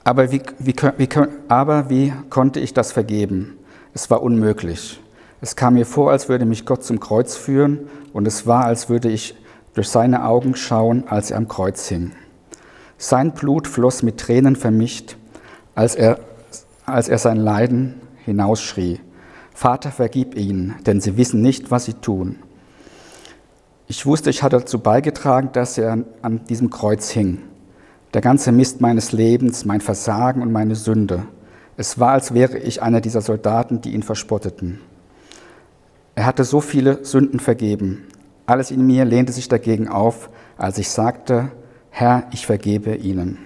Aber 0.04 0.30
wie, 0.30 0.42
wie, 0.60 0.74
wie, 0.96 1.08
aber 1.48 1.90
wie 1.90 2.12
konnte 2.30 2.60
ich 2.60 2.72
das 2.72 2.92
vergeben? 2.92 3.58
Es 3.94 4.10
war 4.10 4.22
unmöglich. 4.22 5.00
Es 5.40 5.56
kam 5.56 5.74
mir 5.74 5.86
vor, 5.86 6.12
als 6.12 6.28
würde 6.28 6.44
mich 6.44 6.64
Gott 6.64 6.84
zum 6.84 7.00
Kreuz 7.00 7.34
führen, 7.34 7.88
und 8.12 8.28
es 8.28 8.46
war, 8.46 8.64
als 8.64 8.88
würde 8.88 9.08
ich 9.10 9.34
durch 9.74 9.88
seine 9.88 10.24
Augen 10.24 10.54
schauen, 10.54 11.02
als 11.08 11.32
er 11.32 11.38
am 11.38 11.48
Kreuz 11.48 11.88
hing. 11.88 12.12
Sein 12.96 13.32
Blut 13.32 13.66
floss 13.66 14.04
mit 14.04 14.20
Tränen 14.20 14.54
vermischt, 14.54 15.16
als 15.74 15.96
er, 15.96 16.20
als 16.86 17.08
er 17.08 17.18
sein 17.18 17.38
Leiden 17.38 18.00
hinausschrie. 18.24 19.00
Vater, 19.52 19.90
vergib 19.90 20.36
ihnen, 20.36 20.76
denn 20.86 21.00
sie 21.00 21.16
wissen 21.16 21.42
nicht, 21.42 21.72
was 21.72 21.86
sie 21.86 21.94
tun. 21.94 22.36
Ich 23.88 24.06
wusste, 24.06 24.30
ich 24.30 24.42
hatte 24.42 24.58
dazu 24.58 24.78
beigetragen, 24.78 25.50
dass 25.52 25.76
er 25.76 25.98
an 26.22 26.44
diesem 26.46 26.70
Kreuz 26.70 27.10
hing. 27.10 27.42
Der 28.14 28.20
ganze 28.20 28.52
Mist 28.52 28.80
meines 28.80 29.12
Lebens, 29.12 29.64
mein 29.64 29.80
Versagen 29.80 30.42
und 30.42 30.52
meine 30.52 30.76
Sünde. 30.76 31.24
Es 31.76 31.98
war, 31.98 32.12
als 32.12 32.34
wäre 32.34 32.58
ich 32.58 32.82
einer 32.82 33.00
dieser 33.00 33.22
Soldaten, 33.22 33.80
die 33.80 33.92
ihn 33.92 34.02
verspotteten. 34.02 34.80
Er 36.14 36.26
hatte 36.26 36.44
so 36.44 36.60
viele 36.60 37.04
Sünden 37.04 37.40
vergeben. 37.40 38.06
Alles 38.44 38.70
in 38.70 38.86
mir 38.86 39.04
lehnte 39.04 39.32
sich 39.32 39.48
dagegen 39.48 39.88
auf, 39.88 40.28
als 40.58 40.78
ich 40.78 40.90
sagte, 40.90 41.50
Herr, 41.90 42.24
ich 42.32 42.46
vergebe 42.46 42.94
ihnen. 42.94 43.38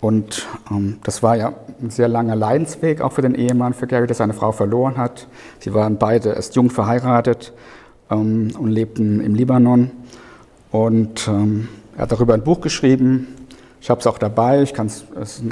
Und 0.00 0.48
ähm, 0.70 0.98
das 1.04 1.22
war 1.22 1.36
ja 1.36 1.52
ein 1.82 1.90
sehr 1.90 2.08
langer 2.08 2.36
Leidensweg 2.36 3.02
auch 3.02 3.12
für 3.12 3.22
den 3.22 3.34
Ehemann, 3.34 3.74
für 3.74 3.86
Gary, 3.86 4.06
der 4.06 4.16
seine 4.16 4.32
Frau 4.32 4.50
verloren 4.50 4.96
hat. 4.96 5.28
Sie 5.58 5.74
waren 5.74 5.98
beide 5.98 6.30
erst 6.30 6.56
jung 6.56 6.70
verheiratet 6.70 7.52
ähm, 8.10 8.52
und 8.58 8.70
lebten 8.70 9.20
im 9.20 9.34
Libanon. 9.34 9.90
Und 10.70 11.28
ähm, 11.28 11.68
er 11.96 12.02
hat 12.02 12.12
darüber 12.12 12.34
ein 12.34 12.44
Buch 12.44 12.60
geschrieben. 12.60 13.28
Ich 13.80 13.90
habe 13.90 14.00
es 14.00 14.06
auch 14.06 14.18
dabei. 14.18 14.62
Ich 14.62 14.74
kann 14.74 14.86
es 14.86 15.04
ist 15.20 15.42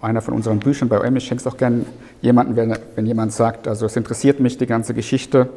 einer 0.00 0.22
von 0.22 0.34
unseren 0.34 0.60
Büchern 0.60 0.88
bei 0.88 1.00
OM. 1.00 1.16
Ich 1.16 1.24
schenke 1.24 1.40
es 1.40 1.46
auch 1.46 1.56
gerne 1.56 1.84
jemandem, 2.20 2.56
wenn, 2.56 2.78
wenn, 2.94 3.06
jemand 3.06 3.32
sagt, 3.32 3.66
also 3.66 3.86
es 3.86 3.96
interessiert 3.96 4.40
mich 4.40 4.58
die 4.58 4.66
ganze 4.66 4.94
Geschichte. 4.94 5.48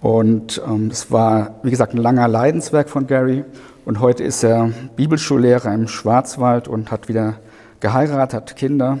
Und 0.00 0.62
ähm, 0.66 0.88
es 0.92 1.10
war, 1.10 1.56
wie 1.62 1.70
gesagt, 1.70 1.94
ein 1.94 1.98
langer 1.98 2.28
Leidenswerk 2.28 2.88
von 2.88 3.06
Gary. 3.06 3.44
Und 3.84 4.00
heute 4.00 4.22
ist 4.22 4.44
er 4.44 4.70
Bibelschullehrer 4.96 5.72
im 5.72 5.88
Schwarzwald 5.88 6.68
und 6.68 6.90
hat 6.90 7.08
wieder 7.08 7.36
geheiratet, 7.80 8.34
hat 8.34 8.56
Kinder. 8.56 8.98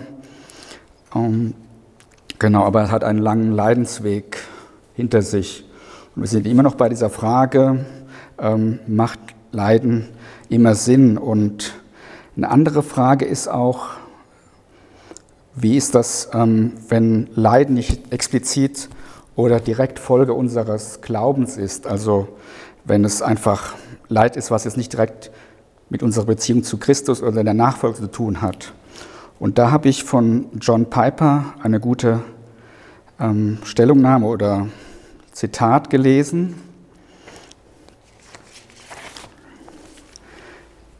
Ähm, 1.14 1.54
genau, 2.38 2.64
aber 2.64 2.82
er 2.82 2.90
hat 2.90 3.04
einen 3.04 3.20
langen 3.20 3.52
Leidensweg 3.52 4.38
hinter 4.94 5.22
sich. 5.22 5.67
Und 6.18 6.24
wir 6.24 6.28
sind 6.30 6.48
immer 6.48 6.64
noch 6.64 6.74
bei 6.74 6.88
dieser 6.88 7.10
Frage, 7.10 7.86
ähm, 8.40 8.80
macht 8.88 9.20
Leiden 9.52 10.08
immer 10.48 10.74
Sinn? 10.74 11.16
Und 11.16 11.74
eine 12.36 12.48
andere 12.50 12.82
Frage 12.82 13.24
ist 13.24 13.46
auch, 13.46 13.90
wie 15.54 15.76
ist 15.76 15.94
das, 15.94 16.30
ähm, 16.34 16.72
wenn 16.88 17.28
Leiden 17.36 17.76
nicht 17.76 18.12
explizit 18.12 18.88
oder 19.36 19.60
direkt 19.60 20.00
Folge 20.00 20.34
unseres 20.34 21.02
Glaubens 21.02 21.56
ist? 21.56 21.86
Also 21.86 22.26
wenn 22.84 23.04
es 23.04 23.22
einfach 23.22 23.76
Leid 24.08 24.36
ist, 24.36 24.50
was 24.50 24.64
jetzt 24.64 24.76
nicht 24.76 24.92
direkt 24.92 25.30
mit 25.88 26.02
unserer 26.02 26.24
Beziehung 26.24 26.64
zu 26.64 26.78
Christus 26.78 27.22
oder 27.22 27.44
der 27.44 27.54
Nachfolge 27.54 27.98
zu 27.98 28.10
tun 28.10 28.42
hat. 28.42 28.72
Und 29.38 29.56
da 29.56 29.70
habe 29.70 29.88
ich 29.88 30.02
von 30.02 30.46
John 30.60 30.90
Piper 30.90 31.54
eine 31.62 31.78
gute 31.78 32.18
ähm, 33.20 33.58
Stellungnahme 33.62 34.26
oder 34.26 34.66
Zitat 35.38 35.88
gelesen. 35.88 36.56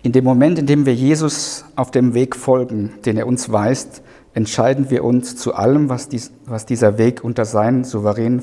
In 0.04 0.12
dem 0.12 0.23
Moment, 0.23 0.61
in 0.61 0.66
dem 0.66 0.87
wir 0.87 0.95
Jesus 0.95 1.64
auf 1.75 1.90
dem 1.90 2.14
Weg 2.14 2.37
folgen, 2.37 2.92
den 3.04 3.16
er 3.16 3.26
uns 3.26 3.50
weist, 3.50 4.00
entscheiden 4.35 4.90
wir 4.90 5.02
uns 5.02 5.35
zu 5.35 5.54
allem, 5.54 5.88
was, 5.88 6.09
dies, 6.09 6.30
was 6.47 6.66
dieser 6.66 6.99
Weg 6.99 7.25
unter 7.25 7.45
seinen 7.45 7.83
souveränen 7.83 8.40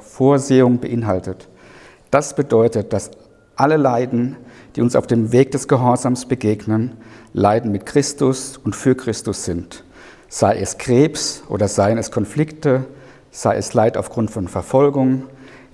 Vorsehungen 0.00 0.80
beinhaltet. 0.80 1.48
Das 2.10 2.34
bedeutet, 2.34 2.92
dass 2.92 3.12
alle 3.54 3.76
Leiden, 3.76 4.34
die 4.74 4.80
uns 4.80 4.96
auf 4.96 5.06
dem 5.06 5.30
Weg 5.30 5.52
des 5.52 5.68
Gehorsams 5.68 6.26
begegnen, 6.26 6.96
Leiden 7.32 7.70
mit 7.70 7.86
Christus 7.86 8.56
und 8.56 8.74
für 8.74 8.96
Christus 8.96 9.44
sind. 9.44 9.84
Sei 10.28 10.58
es 10.58 10.78
Krebs 10.78 11.44
oder 11.48 11.68
seien 11.68 11.96
es 11.96 12.10
Konflikte, 12.10 12.86
sei 13.32 13.56
es 13.56 13.74
Leid 13.74 13.96
aufgrund 13.96 14.30
von 14.30 14.46
Verfolgung, 14.46 15.24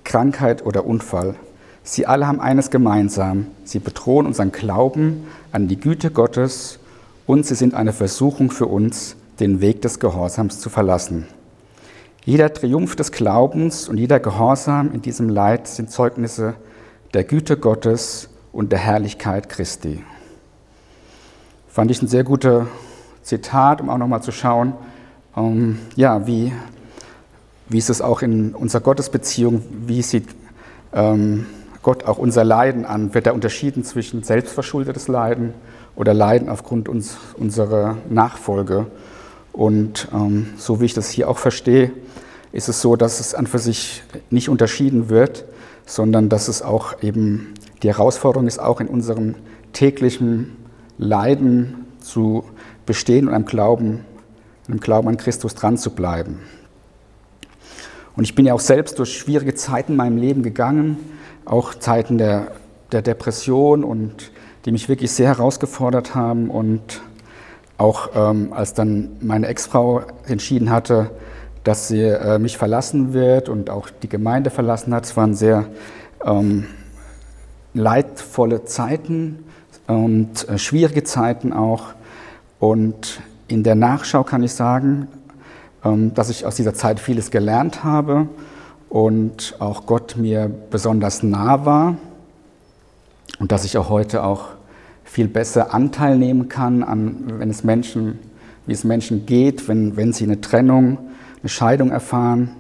Krankheit 0.05 0.65
oder 0.65 0.87
Unfall. 0.87 1.35
Sie 1.83 2.07
alle 2.07 2.27
haben 2.27 2.41
eines 2.41 2.71
gemeinsam. 2.71 3.49
Sie 3.65 3.81
bedrohen 3.81 4.27
unseren 4.27 4.53
Glauben 4.53 5.27
an 5.53 5.69
die 5.69 5.79
Güte 5.79 6.11
Gottes 6.11 6.79
und 7.27 7.45
sie 7.45 7.57
sind 7.57 7.75
eine 7.75 7.93
Versuchung 7.93 8.51
für 8.51 8.67
uns, 8.67 9.17
den 9.41 9.61
Weg 9.61 9.83
des 9.83 9.99
Gehorsams 9.99 10.61
zu 10.61 10.71
verlassen. 10.71 11.27
Jeder 12.25 12.53
Triumph 12.53 12.95
des 12.97 13.11
Glaubens 13.13 13.89
und 13.89 13.99
jeder 13.99 14.21
Gehorsam 14.21 14.93
in 14.93 15.03
diesem 15.03 15.29
Leid 15.29 15.67
sind 15.67 15.91
Zeugnisse 15.91 16.55
der 17.15 17.25
Güte 17.25 17.57
Gottes 17.57 18.29
und 18.53 18.71
der 18.71 18.79
Herrlichkeit 18.79 19.49
Christi. 19.49 20.05
Fand 21.69 21.91
ich 21.91 22.03
ein 22.03 22.09
sehr 22.09 22.25
gutes 22.25 22.67
Zitat, 23.23 23.81
um 23.81 23.89
auch 23.89 23.99
nochmal 23.99 24.23
zu 24.23 24.33
schauen, 24.33 24.75
ähm, 25.37 25.79
ja, 25.97 26.27
wie, 26.27 26.53
wie 27.69 27.79
ist 27.79 27.91
es 27.91 28.01
auch 28.01 28.23
in 28.23 28.55
unserer 28.55 28.81
Gottesbeziehung, 28.81 29.63
wie 29.87 30.03
sieht 30.03 30.29
ähm, 30.93 31.47
Gott 31.83 32.05
auch 32.05 32.19
unser 32.19 32.45
Leiden 32.45 32.85
an? 32.85 33.15
Wird 33.15 33.27
da 33.27 33.33
unterschieden 33.33 33.85
zwischen 33.85 34.23
selbstverschuldetes 34.23 35.09
Leiden 35.09 35.53
oder 35.95 36.15
Leiden 36.15 36.49
aufgrund 36.49 36.89
uns, 36.89 37.19
unserer 37.37 37.99
Nachfolge? 38.09 38.87
Und 39.53 40.09
ähm, 40.15 40.51
so 40.57 40.81
wie 40.81 40.87
ich 40.87 40.95
das 40.95 41.11
hier 41.11 41.29
auch 41.29 41.39
verstehe, 41.39 41.93
ist 42.53 42.69
es 42.69 42.81
so, 42.81 42.97
dass 42.97 43.21
es 43.21 43.35
an 43.35 43.47
für 43.47 43.59
sich 43.59 44.03
nicht 44.31 44.49
unterschieden 44.49 45.11
wird, 45.11 45.45
sondern 45.85 46.29
dass 46.29 46.49
es 46.49 46.63
auch 46.63 47.03
eben 47.03 47.55
die 47.83 47.89
Herausforderung 47.89 48.47
ist, 48.47 48.59
auch 48.59 48.81
in 48.81 48.89
unserem 48.89 49.35
täglichen 49.73 50.57
Leiden 50.97 51.87
zu 52.01 52.45
bestehen 52.87 53.29
und 53.29 53.35
am 53.35 53.45
Glauben, 53.45 54.05
im 54.69 54.81
Glauben 54.81 55.09
an 55.09 55.17
Christus 55.17 55.55
dran 55.55 55.77
zu 55.77 55.91
bleiben. 55.91 56.41
Und 58.19 58.25
ich 58.25 58.35
bin 58.35 58.47
ja 58.47 58.53
auch 58.53 58.59
selbst 58.59 58.99
durch 58.99 59.17
schwierige 59.17 59.55
Zeiten 59.55 59.93
in 59.93 59.97
meinem 59.97 60.17
Leben 60.17 60.43
gegangen, 60.43 60.97
auch 61.45 61.77
Zeiten 61.77 62.19
der, 62.19 62.49
der 62.91 63.01
Depression 63.01 63.85
und 63.85 64.33
die 64.65 64.73
mich 64.73 64.89
wirklich 64.89 65.13
sehr 65.13 65.29
herausgefordert 65.29 66.17
haben. 66.17 66.51
Und 66.51 67.01
auch 67.77 68.11
ähm, 68.17 68.53
als 68.53 68.75
dann 68.75 69.11
meine 69.21 69.47
Ex-Frau 69.47 70.03
entschieden 70.27 70.71
hatte, 70.71 71.13
dass 71.63 71.87
sie 71.87 72.03
äh, 72.03 72.41
mich 72.41 72.59
verlassen 72.59 73.13
wird 73.13 73.49
und 73.49 73.71
auch 73.71 73.89
die 73.89 74.09
Gemeinde 74.09 74.51
verlassen 74.51 74.93
hat. 74.93 75.05
Es 75.05 75.17
waren 75.17 75.35
sehr 75.35 75.67
ähm, 76.25 76.67
leidvolle 77.73 78.65
Zeiten 78.65 79.45
und 79.87 80.49
äh, 80.49 80.59
schwierige 80.59 81.05
Zeiten 81.05 81.53
auch. 81.53 81.95
Und 82.59 83.21
in 83.47 83.63
der 83.63 83.77
Nachschau 83.77 84.25
kann 84.25 84.43
ich 84.43 84.55
sagen, 84.55 85.07
dass 85.83 86.29
ich 86.29 86.45
aus 86.45 86.57
dieser 86.57 86.75
Zeit 86.75 86.99
vieles 86.99 87.31
gelernt 87.31 87.85
habe 87.85 88.29
und 88.89 89.55
auch 89.59 89.87
Gott 89.87 90.17
mir 90.17 90.51
besonders 90.71 91.23
nah 91.23 91.65
war 91.65 91.97
und 93.39 93.53
dass 93.53 93.65
ich 93.65 93.79
auch 93.79 93.89
heute 93.89 94.25
auch 94.25 94.47
viel 95.05 95.29
besser 95.29 95.73
Anteil 95.73 96.19
nehmen 96.19 96.49
kann 96.49 96.83
an, 96.83 97.25
wenn 97.39 97.51
es 97.51 97.65
Menschen, 97.65 98.19
wie 98.67 98.73
es 98.73 98.85
Menschen 98.85 99.27
geht, 99.27 99.69
wenn, 99.69 99.97
wenn 99.97 100.13
sie 100.13 100.25
eine 100.25 100.41
Trennung, 100.41 100.99
eine 101.41 101.49
Scheidung 101.49 101.91
erfahren. 101.91 102.51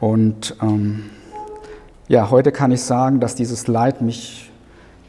Und 0.00 0.56
ähm, 0.60 1.04
ja, 2.08 2.30
heute 2.30 2.50
kann 2.50 2.72
ich 2.72 2.82
sagen, 2.82 3.20
dass 3.20 3.34
dieses 3.34 3.68
Leid 3.68 4.02
mich 4.02 4.50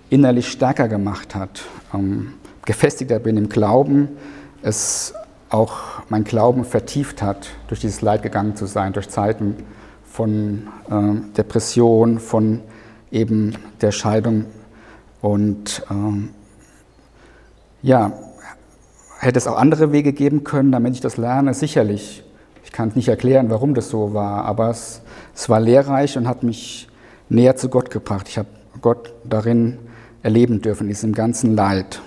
innerlich 0.10 0.48
stärker 0.50 0.88
gemacht 0.88 1.34
hat, 1.34 1.64
ähm, 1.94 2.34
gefestigter 2.66 3.20
bin 3.20 3.38
im 3.38 3.50
Glauben, 3.50 4.10
es 4.62 5.14
auch 5.54 6.02
mein 6.10 6.24
Glauben 6.24 6.66
vertieft 6.66 7.22
hat, 7.22 7.50
durch 7.68 7.80
dieses 7.80 8.02
Leid 8.02 8.24
gegangen 8.24 8.56
zu 8.56 8.66
sein, 8.66 8.92
durch 8.94 9.10
Zeiten 9.10 9.56
von 10.04 10.68
äh, 10.90 11.36
Depression, 11.38 12.20
von 12.20 12.62
eben 13.12 13.56
der 13.82 13.92
Scheidung 13.92 14.46
und 15.22 15.84
ähm, 15.92 16.30
ja, 17.84 18.12
hätte 19.20 19.38
es 19.38 19.48
auch 19.48 19.58
andere 19.58 19.92
Wege 19.92 20.12
geben 20.12 20.44
können, 20.44 20.72
damit 20.72 20.96
ich 20.96 21.02
das 21.02 21.18
lerne? 21.18 21.54
Sicherlich. 21.54 22.24
Ich 22.64 22.72
kann 22.72 22.90
es 22.90 22.96
nicht 22.96 23.08
erklären, 23.08 23.50
warum 23.50 23.76
das 23.76 23.90
so 23.90 24.14
war, 24.14 24.46
aber 24.46 24.70
es, 24.70 25.02
es 25.36 25.50
war 25.50 25.60
lehrreich 25.60 26.18
und 26.18 26.28
hat 26.28 26.44
mich 26.44 26.88
näher 27.30 27.56
zu 27.56 27.70
Gott 27.70 27.92
gebracht. 27.92 28.28
Ich 28.28 28.38
habe 28.38 28.48
Gott 28.82 29.14
darin 29.24 29.78
erleben 30.24 30.62
dürfen, 30.62 30.84
in 30.84 30.90
diesem 30.90 31.14
ganzen 31.14 31.56
Leid. 31.56 32.02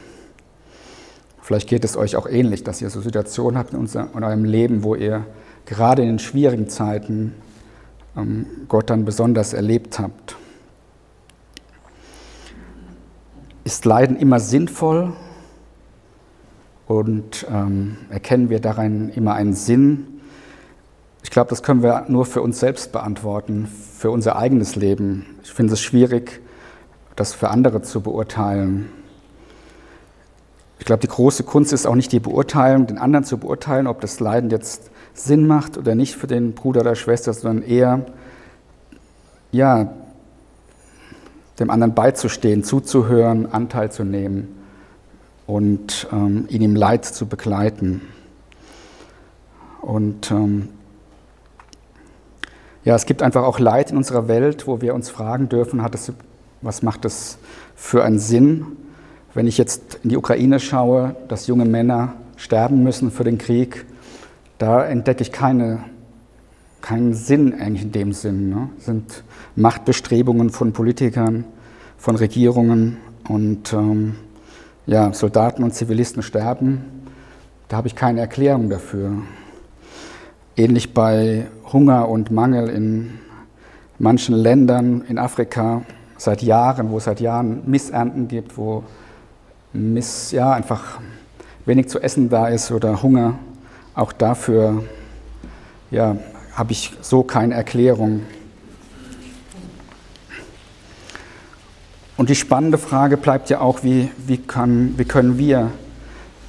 Vielleicht 1.47 1.69
geht 1.69 1.85
es 1.85 1.97
euch 1.97 2.17
auch 2.17 2.27
ähnlich, 2.27 2.65
dass 2.65 2.83
ihr 2.83 2.91
so 2.91 3.01
Situationen 3.01 3.57
habt 3.57 3.73
in, 3.73 3.79
unser, 3.79 4.09
in 4.17 4.25
eurem 4.25 4.43
Leben, 4.43 4.83
wo 4.83 4.97
ihr 4.97 5.25
gerade 5.65 6.03
in 6.03 6.09
den 6.09 6.19
schwierigen 6.19 6.69
Zeiten 6.69 7.35
ähm, 8.17 8.47
Gott 8.67 8.91
dann 8.91 9.05
besonders 9.05 9.53
erlebt 9.53 10.01
habt. 10.01 10.35
Ist 13.63 13.85
Leiden 13.85 14.17
immer 14.17 14.41
sinnvoll? 14.41 15.13
Und 16.89 17.47
ähm, 17.49 17.99
erkennen 18.11 18.51
wir 18.51 18.59
darin 18.59 19.11
immer 19.11 19.35
einen 19.35 19.55
Sinn? 19.55 20.21
Ich 21.23 21.31
glaube, 21.31 21.51
das 21.51 21.63
können 21.63 21.81
wir 21.81 22.07
nur 22.09 22.27
für 22.27 22.43
uns 22.43 22.59
selbst 22.59 22.91
beantworten, 22.91 23.69
für 23.69 24.11
unser 24.11 24.35
eigenes 24.35 24.75
Leben. 24.75 25.27
Ich 25.45 25.53
finde 25.53 25.75
es 25.75 25.81
schwierig, 25.81 26.41
das 27.15 27.35
für 27.35 27.51
andere 27.51 27.83
zu 27.83 28.01
beurteilen. 28.01 28.91
Ich 30.87 30.89
glaube, 30.89 31.01
die 31.01 31.09
große 31.09 31.43
Kunst 31.43 31.73
ist 31.73 31.85
auch 31.85 31.97
nicht 31.97 32.13
die 32.13 32.21
Beurteilung, 32.21 32.87
den 32.87 32.99
anderen 32.99 33.25
zu 33.25 33.39
beurteilen, 33.39 33.89
ob 33.89 34.01
das 34.01 34.21
Leiden 34.21 34.51
jetzt 34.51 34.89
Sinn 35.15 35.49
macht 35.49 35.77
oder 35.77 35.97
nicht 35.97 36.15
für 36.15 36.29
den 36.29 36.53
Bruder 36.53 36.83
oder 36.83 36.95
Schwester, 36.95 37.33
sondern 37.33 37.69
eher, 37.69 38.07
ja, 39.51 39.93
dem 41.59 41.71
anderen 41.71 41.93
beizustehen, 41.93 42.63
zuzuhören, 42.63 43.53
Anteil 43.53 43.91
zu 43.91 44.05
nehmen 44.05 44.63
und 45.49 46.07
ähm, 46.13 46.47
ihn 46.51 46.63
im 46.63 46.77
Leid 46.77 47.05
zu 47.05 47.27
begleiten. 47.27 48.03
Und 49.83 50.31
ähm, 50.31 50.69
ja, 52.85 52.95
es 52.95 53.07
gibt 53.07 53.23
einfach 53.23 53.43
auch 53.43 53.59
Leid 53.59 53.91
in 53.91 53.97
unserer 53.97 54.29
Welt, 54.29 54.69
wo 54.69 54.81
wir 54.81 54.95
uns 54.95 55.11
fragen 55.11 55.49
dürfen, 55.49 55.83
hat 55.83 55.97
es, 55.97 56.13
was 56.63 56.83
macht 56.83 57.05
es 57.05 57.39
für 57.75 58.05
einen 58.05 58.21
Sinn, 58.21 58.86
wenn 59.37 59.47
ich 59.47 59.59
jetzt 59.59 60.01
in 60.03 60.09
die 60.09 60.17
Ukraine 60.17 60.59
schaue, 60.59 61.15
dass 61.29 61.47
junge 61.47 61.67
Männer 61.67 62.15
sterben 62.37 62.83
müssen 62.83 63.11
für 63.11 63.23
den 63.23 63.37
Krieg, 63.37 63.85
da 64.57 64.83
entdecke 64.83 65.23
ich 65.23 65.31
keine 65.31 65.85
keinen 66.81 67.15
Sinn 67.15 67.53
eigentlich 67.53 67.83
in 67.83 67.93
dem 67.93 68.13
Sinn. 68.13 68.49
Ne? 68.49 68.69
sind 68.79 69.25
Machtbestrebungen 69.57 70.51
von 70.51 70.73
Politikern, 70.73 71.45
von 71.99 72.17
Regierungen 72.17 72.97
und 73.29 73.73
ähm, 73.73 74.15
ja, 74.87 75.13
Soldaten 75.13 75.65
und 75.65 75.75
Zivilisten 75.75 76.23
sterben. 76.23 76.85
Da 77.69 77.77
habe 77.77 77.89
ich 77.89 77.97
keine 77.97 78.21
Erklärung 78.21 78.71
dafür. 78.71 79.15
Ähnlich 80.57 80.95
bei 80.95 81.49
Hunger 81.73 82.09
und 82.09 82.31
Mangel 82.31 82.69
in 82.69 83.19
manchen 83.99 84.35
Ländern 84.35 85.03
in 85.09 85.19
Afrika 85.19 85.83
seit 86.17 86.41
Jahren, 86.41 86.91
wo 86.91 86.99
es 86.99 87.05
seit 87.05 87.21
Jahren 87.21 87.69
Missernten 87.69 88.29
gibt, 88.29 88.57
wo 88.57 88.85
Miss, 89.73 90.31
ja, 90.33 90.53
einfach 90.53 91.01
wenig 91.65 91.89
zu 91.89 92.01
essen 92.01 92.29
da 92.29 92.49
ist 92.49 92.71
oder 92.71 93.03
Hunger. 93.03 93.39
Auch 93.95 94.13
dafür 94.13 94.85
ja, 95.91 96.17
habe 96.55 96.73
ich 96.73 96.93
so 97.01 97.23
keine 97.23 97.55
Erklärung. 97.55 98.23
Und 102.17 102.31
die 102.31 102.35
spannende 102.35 102.79
Frage 102.79 103.17
bleibt 103.17 103.51
ja 103.51 103.61
auch, 103.61 103.83
wie, 103.83 104.11
wie, 104.27 104.39
kann, 104.39 104.95
wie 104.97 105.05
können 105.05 105.37
wir 105.37 105.71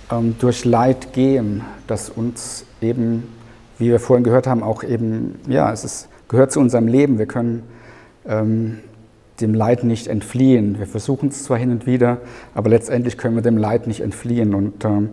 ähm, 0.09 0.35
durch 0.39 0.63
Leid 0.63 1.11
gehen, 1.11 1.61
das 1.87 2.09
uns 2.09 2.65
eben, 2.81 3.33
wie 3.77 3.89
wir 3.89 3.99
vorhin 3.99 4.23
gehört 4.23 4.47
haben, 4.47 4.63
auch 4.63 4.83
eben, 4.83 5.39
ja, 5.47 5.71
es 5.73 5.83
ist, 5.83 6.07
gehört 6.29 6.51
zu 6.53 6.61
unserem 6.61 6.87
Leben. 6.87 7.19
Wir 7.19 7.25
können 7.25 7.63
ähm, 8.25 8.79
dem 9.41 9.53
Leid 9.53 9.83
nicht 9.83 10.07
entfliehen. 10.07 10.79
Wir 10.79 10.87
versuchen 10.87 11.29
es 11.29 11.43
zwar 11.43 11.57
hin 11.57 11.71
und 11.71 11.85
wieder, 11.85 12.17
aber 12.55 12.69
letztendlich 12.69 13.17
können 13.17 13.35
wir 13.35 13.43
dem 13.43 13.57
Leid 13.57 13.87
nicht 13.87 14.01
entfliehen. 14.01 14.55
Und 14.55 14.83
ähm, 14.85 15.09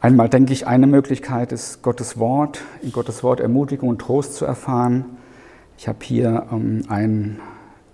Einmal 0.00 0.28
denke 0.28 0.52
ich, 0.52 0.68
eine 0.68 0.86
Möglichkeit 0.86 1.50
ist 1.50 1.82
Gottes 1.82 2.20
Wort, 2.20 2.60
in 2.82 2.92
Gottes 2.92 3.24
Wort 3.24 3.40
Ermutigung 3.40 3.88
und 3.88 3.98
Trost 3.98 4.36
zu 4.36 4.44
erfahren. 4.44 5.04
Ich 5.76 5.88
habe 5.88 5.98
hier 6.02 6.46
ähm, 6.52 6.84
ein, 6.88 7.40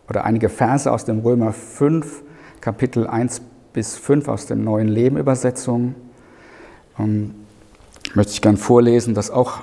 oder 0.07 0.25
einige 0.25 0.51
Verse 0.51 0.93
aus 0.93 1.07
dem 1.07 1.21
Römer 1.21 1.55
5, 1.55 2.23
Kapitel 2.61 3.07
1 3.07 3.40
bis 3.73 3.97
5 3.97 4.29
aus 4.29 4.45
dem 4.45 4.64
Neuen 4.64 4.88
Leben 4.88 5.17
Übersetzung. 5.17 5.95
Ähm, 6.99 7.35
möchte 8.12 8.33
ich 8.33 8.43
gern 8.43 8.59
vorlesen, 8.59 9.14
dass 9.14 9.31
auch 9.31 9.62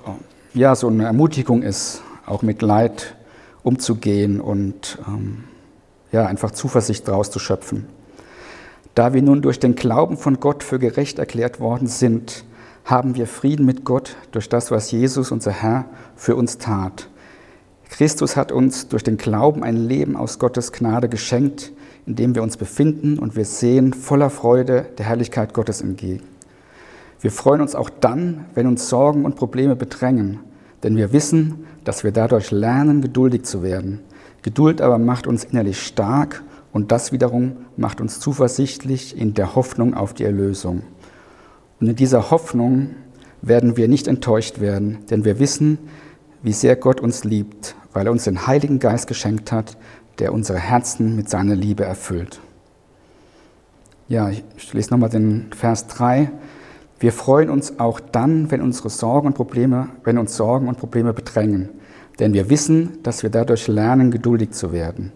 ja, 0.56 0.74
so 0.74 0.88
eine 0.88 1.04
Ermutigung 1.04 1.62
ist, 1.62 2.02
auch 2.26 2.42
mit 2.42 2.64
Leid 2.64 3.16
umzugehen 3.64 4.42
und 4.42 4.98
ähm, 5.08 5.44
ja, 6.12 6.26
einfach 6.26 6.52
Zuversicht 6.52 7.08
daraus 7.08 7.32
zu 7.32 7.40
schöpfen. 7.40 7.86
Da 8.96 9.14
wir 9.14 9.22
nun 9.22 9.42
durch 9.42 9.60
den 9.60 9.76
Glauben 9.76 10.18
von 10.18 10.40
Gott 10.40 10.64
für 10.64 10.80
gerecht 10.80 11.20
erklärt 11.20 11.60
worden 11.60 11.88
sind, 11.88 12.44
haben 12.84 13.16
wir 13.16 13.28
Frieden 13.28 13.66
mit 13.66 13.86
Gott 13.86 14.16
durch 14.32 14.50
das, 14.50 14.72
was 14.72 14.92
Jesus, 14.92 15.32
unser 15.32 15.52
Herr, 15.52 15.86
für 16.16 16.36
uns 16.36 16.58
tat. 16.58 17.08
Christus 17.90 18.36
hat 18.36 18.52
uns 18.52 18.88
durch 18.88 19.04
den 19.04 19.18
Glauben 19.18 19.64
ein 19.64 19.76
Leben 19.76 20.16
aus 20.16 20.40
Gottes 20.40 20.72
Gnade 20.72 21.10
geschenkt, 21.10 21.72
in 22.06 22.16
dem 22.16 22.36
wir 22.36 22.44
uns 22.44 22.58
befinden 22.58 23.20
und 23.20 23.36
wir 23.36 23.46
sehen 23.46 23.94
voller 23.94 24.30
Freude 24.30 24.88
der 24.98 25.06
Herrlichkeit 25.06 25.54
Gottes 25.54 25.82
entgegen. 25.82 26.24
Wir 27.20 27.32
freuen 27.32 27.62
uns 27.62 27.76
auch 27.76 27.90
dann, 27.90 28.46
wenn 28.56 28.66
uns 28.66 28.90
Sorgen 28.90 29.26
und 29.26 29.36
Probleme 29.36 29.76
bedrängen, 29.76 30.40
denn 30.84 30.98
wir 30.98 31.14
wissen, 31.14 31.66
dass 31.84 32.04
wir 32.04 32.12
dadurch 32.12 32.52
lernen, 32.52 33.02
geduldig 33.02 33.44
zu 33.44 33.64
werden. 33.64 34.00
Geduld 34.42 34.82
aber 34.82 34.98
macht 34.98 35.28
uns 35.28 35.44
innerlich 35.44 35.82
stark 35.82 36.44
und 36.74 36.92
das 36.92 37.12
wiederum 37.12 37.58
macht 37.78 38.02
uns 38.02 38.20
zuversichtlich 38.20 39.18
in 39.18 39.34
der 39.34 39.56
Hoffnung 39.56 39.94
auf 39.94 40.14
die 40.14 40.24
Erlösung. 40.24 40.84
Und 41.80 41.88
in 41.88 41.96
dieser 41.96 42.32
Hoffnung 42.32 42.92
werden 43.42 43.78
wir 43.78 43.88
nicht 43.88 44.08
enttäuscht 44.08 44.60
werden, 44.60 45.00
denn 45.10 45.26
wir 45.26 45.40
wissen, 45.40 45.80
wie 46.44 46.54
sehr 46.54 46.76
Gott 46.76 47.02
uns 47.02 47.24
liebt, 47.24 47.76
weil 47.94 48.06
er 48.06 48.12
uns 48.12 48.24
den 48.24 48.48
Heiligen 48.48 48.80
Geist 48.80 49.08
geschenkt 49.08 49.52
hat, 49.52 49.78
der 50.20 50.34
unsere 50.34 50.60
Herzen 50.60 51.16
mit 51.16 51.30
seiner 51.30 51.56
Liebe 51.56 51.84
erfüllt. 51.84 52.40
Ja, 54.08 54.30
ich 54.30 54.74
lese 54.74 54.92
nochmal 54.92 55.10
den 55.10 55.48
Vers 55.56 55.88
3. 55.88 56.32
Wir 57.02 57.12
freuen 57.12 57.50
uns 57.50 57.80
auch 57.80 58.00
dann, 58.00 58.52
wenn 58.52 58.62
unsere 58.62 58.92
Sorgen 58.92 59.26
und 59.26 59.34
Probleme, 59.34 59.90
wenn 60.04 60.20
uns 60.20 60.38
Sorgen 60.38 60.68
und 60.68 60.78
Probleme 60.78 61.14
bedrängen, 61.14 61.70
denn 62.20 62.32
wir 62.34 62.52
wissen, 62.52 63.00
dass 63.02 63.24
wir 63.24 63.32
dadurch 63.32 63.68
lernen, 63.68 64.12
geduldig 64.12 64.52
zu 64.52 64.72
werden. 64.72 65.12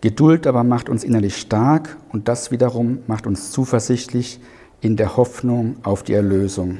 Geduld 0.00 0.48
aber 0.48 0.64
macht 0.64 0.88
uns 0.88 1.04
innerlich 1.04 1.36
stark 1.36 1.96
und 2.10 2.26
das 2.26 2.50
wiederum 2.50 3.04
macht 3.06 3.28
uns 3.28 3.52
zuversichtlich 3.52 4.40
in 4.80 4.96
der 4.96 5.16
Hoffnung 5.16 5.76
auf 5.84 6.02
die 6.02 6.14
Erlösung. 6.14 6.78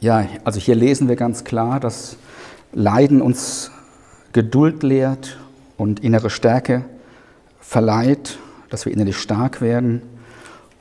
Ja, 0.00 0.26
also 0.44 0.58
hier 0.58 0.74
lesen 0.74 1.06
wir 1.06 1.16
ganz 1.16 1.44
klar, 1.44 1.80
dass 1.80 2.16
Leiden 2.72 3.20
uns 3.20 3.70
Geduld 4.32 4.82
lehrt 4.82 5.38
und 5.76 6.00
innere 6.00 6.30
Stärke 6.30 6.86
verleiht, 7.60 8.38
dass 8.70 8.86
wir 8.86 8.92
innerlich 8.94 9.18
stark 9.18 9.60
werden 9.60 10.00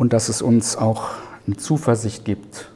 und 0.02 0.14
dass 0.14 0.30
es 0.30 0.42
uns 0.42 0.76
auch 0.76 1.10
eine 1.46 1.58
Zuversicht 1.58 2.26
gibt, 2.26 2.72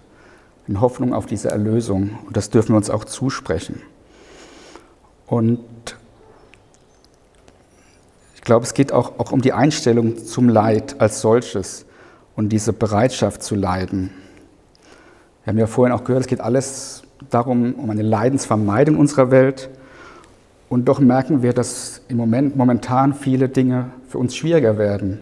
in 0.68 0.80
Hoffnung 0.80 1.12
auf 1.12 1.26
diese 1.26 1.50
Erlösung. 1.50 2.20
Und 2.28 2.38
das 2.38 2.52
dürfen 2.52 2.74
wir 2.74 2.78
uns 2.78 2.92
auch 2.92 3.04
zusprechen. 3.04 3.82
Und 5.26 5.60
glaube, 8.44 8.64
es 8.64 8.76
geht 8.76 8.92
auch, 8.92 9.18
auch 9.18 9.32
um 9.32 9.42
die 9.42 9.54
Einstellung 9.54 10.24
zum 10.24 10.50
Leid 10.50 11.02
als 11.02 11.22
solches 11.22 11.88
und 12.36 12.50
diese 12.50 12.74
Bereitschaft 12.74 13.42
zu 13.42 13.56
leiden. 13.56 14.12
Wir 15.46 15.52
haben 15.52 15.58
ja 15.58 15.66
vorhin 15.66 15.96
auch 15.96 16.04
gehört, 16.04 16.26
es 16.26 16.28
geht 16.28 16.42
alles 16.42 17.06
darum, 17.32 17.74
um 17.74 17.90
eine 17.90 18.04
Leidensvermeidung 18.04 19.00
unserer 19.00 19.32
Welt. 19.32 19.72
Und 20.70 20.86
doch 20.86 21.00
merken 21.00 21.42
wir, 21.42 21.54
dass 21.54 22.02
im 22.08 22.18
Moment 22.18 22.56
momentan 22.56 23.16
viele 23.16 23.50
Dinge 23.50 23.90
für 24.10 24.20
uns 24.20 24.36
schwieriger 24.36 24.78
werden. 24.78 25.22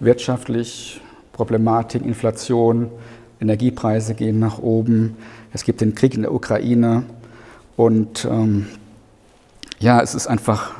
Wirtschaftlich, 0.00 1.02
Problematik, 1.36 2.02
Inflation, 2.02 2.88
Energiepreise 3.42 4.14
gehen 4.14 4.38
nach 4.38 4.58
oben. 4.58 5.18
Es 5.52 5.64
gibt 5.64 5.82
den 5.82 5.94
Krieg 5.94 6.14
in 6.14 6.22
der 6.22 6.32
Ukraine. 6.32 7.02
Und 7.76 8.24
ähm, 8.24 8.68
ja, 9.78 10.00
es 10.00 10.14
ist 10.14 10.28
einfach 10.28 10.72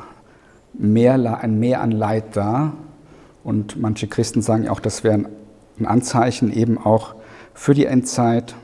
mehr, 0.73 1.43
ein 1.43 1.59
Mehr 1.59 1.81
an 1.81 1.91
Leid 1.91 2.35
da. 2.35 2.73
Und 3.43 3.79
manche 3.79 4.07
Christen 4.07 4.41
sagen 4.41 4.67
auch, 4.67 4.79
das 4.79 5.03
wäre 5.03 5.25
ein 5.79 5.85
Anzeichen 5.85 6.51
eben 6.51 6.79
auch 6.79 7.13
für 7.53 7.75
die 7.75 7.85
Endzeit. 7.85 8.55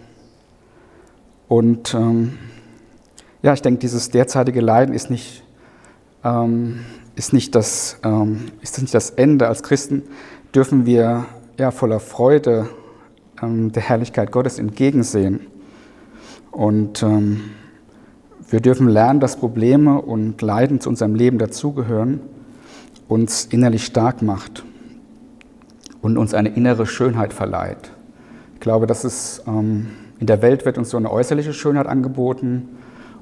Und 1.47 1.93
ähm, 1.93 2.39
ja, 3.43 3.53
ich 3.53 3.62
denke, 3.62 3.82
dieses 3.82 4.10
derzeitige 4.10 4.62
Leiden 4.62 4.95
ist 4.95 5.12
nicht, 5.12 5.43
ähm, 6.23 6.79
ist, 7.15 7.34
nicht 7.34 7.53
das, 7.53 7.99
ähm, 8.03 8.45
ist 8.62 8.82
nicht 8.82 8.95
das 8.95 9.12
Ende. 9.12 9.47
Als 9.47 9.62
Christen 9.62 10.01
dürfen 10.56 10.88
wir 10.88 11.25
ja, 11.58 11.72
voller 11.72 12.00
Freude 12.00 12.70
ähm, 13.42 13.72
der 13.72 13.84
Herrlichkeit 13.84 14.32
Gottes 14.32 14.60
entgegensehen. 14.60 15.42
Und 16.52 17.04
ähm, 17.04 17.52
wir 18.50 18.60
dürfen 18.60 18.88
lernen, 18.88 19.20
dass 19.20 19.38
Probleme 19.38 20.02
und 20.02 20.42
Leiden 20.42 20.80
zu 20.80 20.89
unserem 20.89 21.16
Leben 21.16 21.38
dazugehören, 21.38 22.22
uns 23.08 23.46
innerlich 23.46 23.86
stark 23.86 24.22
macht 24.22 24.63
und 26.02 26.18
uns 26.18 26.34
eine 26.34 26.50
innere 26.50 26.86
Schönheit 26.86 27.34
verleiht. 27.34 27.92
Ich 28.56 28.60
glaube, 28.60 28.88
dass 28.88 29.04
es 29.04 29.44
ähm, 29.48 29.88
in 30.20 30.28
der 30.28 30.42
Welt 30.42 30.66
wird 30.66 30.78
uns 30.78 30.89
so 30.89 30.98
eine 30.98 31.12
äußerliche 31.12 31.54
Schönheit 31.54 31.88
angeboten 31.88 32.70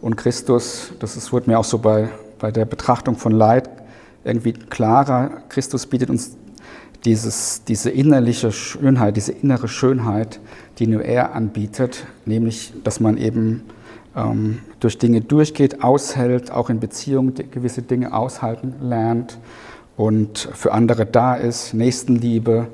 und 0.02 0.18
Christus, 0.18 0.94
das 1.00 1.18
ist, 1.18 1.32
wurde 1.32 1.50
mir 1.50 1.60
auch 1.60 1.64
so 1.64 1.80
bei, 1.80 2.10
bei 2.40 2.52
der 2.52 2.66
Betrachtung 2.66 3.16
von 3.16 3.32
Leid 3.32 3.70
irgendwie 4.24 4.54
klarer, 4.54 5.42
Christus 5.50 5.86
bietet 5.88 6.10
uns 6.10 6.38
dieses, 7.06 7.64
diese 7.64 7.90
innerliche 7.90 8.52
Schönheit, 8.52 9.18
diese 9.18 9.32
innere 9.32 9.68
Schönheit, 9.68 10.40
die 10.80 10.88
nur 10.88 11.04
er 11.04 11.34
anbietet, 11.34 12.06
nämlich, 12.26 12.74
dass 12.84 13.00
man 13.00 13.18
eben 13.18 13.64
ähm, 14.16 14.60
durch 14.80 14.98
Dinge 14.98 15.22
durchgeht, 15.22 15.84
aushält, 15.84 16.52
auch 16.52 16.70
in 16.70 16.80
Beziehungen 16.80 17.34
gewisse 17.52 17.82
Dinge 17.82 18.14
aushalten 18.14 18.76
lernt 18.82 19.38
und 19.98 20.50
für 20.54 20.72
andere 20.74 21.06
da 21.06 21.36
ist, 21.36 21.74
Nächstenliebe, 21.74 22.68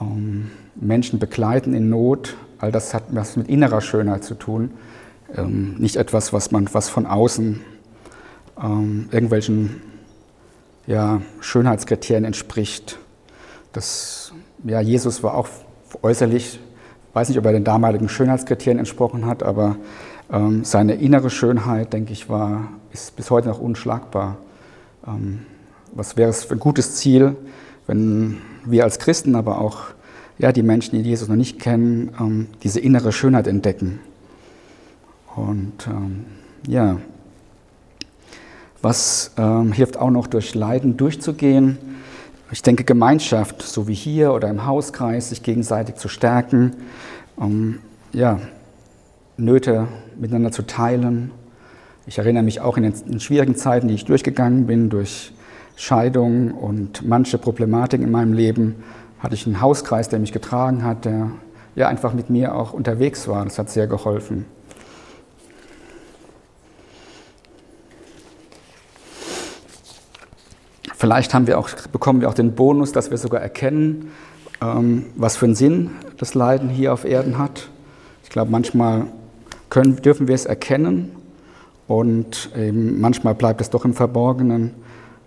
ähm, 0.00 0.50
Menschen 0.74 1.18
begleiten 1.18 1.74
in 1.74 1.88
Not, 1.88 2.36
all 2.58 2.72
das 2.72 2.94
hat 2.94 3.04
was 3.10 3.36
mit 3.36 3.48
innerer 3.48 3.80
Schönheit 3.80 4.24
zu 4.24 4.34
tun, 4.34 4.70
ähm, 5.36 5.76
nicht 5.78 5.96
etwas, 5.96 6.32
was 6.32 6.50
man 6.50 6.68
was 6.72 6.88
von 6.88 7.06
außen 7.06 7.60
ähm, 8.62 9.08
irgendwelchen 9.10 9.82
ja, 10.86 11.22
Schönheitskriterien 11.40 12.24
entspricht. 12.24 12.98
Das, 13.74 14.32
ja, 14.62 14.80
Jesus 14.80 15.22
war 15.24 15.34
auch 15.34 15.48
äußerlich, 16.02 16.60
weiß 17.12 17.28
nicht, 17.28 17.38
ob 17.38 17.44
er 17.44 17.52
den 17.52 17.64
damaligen 17.64 18.08
Schönheitskriterien 18.08 18.78
entsprochen 18.78 19.26
hat, 19.26 19.42
aber 19.42 19.76
ähm, 20.32 20.64
seine 20.64 20.94
innere 20.94 21.28
Schönheit, 21.28 21.92
denke 21.92 22.12
ich, 22.12 22.28
war, 22.28 22.68
ist 22.92 23.16
bis 23.16 23.30
heute 23.32 23.48
noch 23.48 23.58
unschlagbar. 23.58 24.36
Ähm, 25.06 25.40
was 25.92 26.16
wäre 26.16 26.30
es 26.30 26.44
für 26.44 26.54
ein 26.54 26.60
gutes 26.60 26.94
Ziel, 26.94 27.36
wenn 27.88 28.38
wir 28.64 28.84
als 28.84 29.00
Christen, 29.00 29.34
aber 29.34 29.60
auch 29.60 29.82
ja, 30.38 30.52
die 30.52 30.62
Menschen, 30.62 30.96
die 30.96 31.02
Jesus 31.08 31.28
noch 31.28 31.36
nicht 31.36 31.58
kennen, 31.58 32.14
ähm, 32.20 32.46
diese 32.62 32.78
innere 32.78 33.10
Schönheit 33.10 33.48
entdecken. 33.48 33.98
Und 35.34 35.88
ähm, 35.88 36.26
ja, 36.68 36.98
was 38.82 39.32
ähm, 39.36 39.72
hilft 39.72 39.96
auch 39.96 40.10
noch 40.10 40.28
durch 40.28 40.54
Leiden 40.54 40.96
durchzugehen? 40.96 41.78
Ich 42.50 42.62
denke, 42.62 42.84
Gemeinschaft, 42.84 43.62
so 43.62 43.88
wie 43.88 43.94
hier 43.94 44.32
oder 44.32 44.48
im 44.48 44.66
Hauskreis, 44.66 45.30
sich 45.30 45.42
gegenseitig 45.42 45.96
zu 45.96 46.08
stärken, 46.08 46.76
ähm, 47.40 47.80
ja, 48.12 48.38
Nöte 49.36 49.88
miteinander 50.16 50.52
zu 50.52 50.62
teilen. 50.62 51.30
Ich 52.06 52.18
erinnere 52.18 52.42
mich 52.42 52.60
auch 52.60 52.76
in 52.76 52.84
den, 52.84 52.94
in 53.10 53.18
schwierigen 53.18 53.56
Zeiten, 53.56 53.88
die 53.88 53.94
ich 53.94 54.04
durchgegangen 54.04 54.66
bin, 54.66 54.90
durch 54.90 55.32
Scheidung 55.76 56.52
und 56.52 57.06
manche 57.06 57.38
Problematiken 57.38 58.06
in 58.06 58.12
meinem 58.12 58.32
Leben, 58.32 58.76
hatte 59.18 59.34
ich 59.34 59.46
einen 59.46 59.60
Hauskreis, 59.60 60.08
der 60.08 60.18
mich 60.18 60.32
getragen 60.32 60.84
hat, 60.84 61.06
der 61.06 61.30
ja 61.74 61.88
einfach 61.88 62.12
mit 62.12 62.30
mir 62.30 62.54
auch 62.54 62.72
unterwegs 62.72 63.26
war. 63.26 63.42
Das 63.44 63.58
hat 63.58 63.70
sehr 63.70 63.86
geholfen. 63.86 64.44
Vielleicht 71.04 71.34
haben 71.34 71.46
wir 71.46 71.58
auch, 71.58 71.68
bekommen 71.92 72.22
wir 72.22 72.30
auch 72.30 72.34
den 72.34 72.52
Bonus, 72.52 72.92
dass 72.92 73.10
wir 73.10 73.18
sogar 73.18 73.42
erkennen, 73.42 74.10
ähm, 74.62 75.04
was 75.16 75.36
für 75.36 75.44
einen 75.44 75.54
Sinn 75.54 75.90
das 76.16 76.32
Leiden 76.32 76.70
hier 76.70 76.94
auf 76.94 77.04
Erden 77.04 77.36
hat. 77.36 77.68
Ich 78.22 78.30
glaube, 78.30 78.50
manchmal 78.50 79.08
können, 79.68 79.96
dürfen 79.96 80.28
wir 80.28 80.34
es 80.34 80.46
erkennen 80.46 81.14
und 81.88 82.48
manchmal 82.72 83.34
bleibt 83.34 83.60
es 83.60 83.68
doch 83.68 83.84
im 83.84 83.92
Verborgenen. 83.92 84.70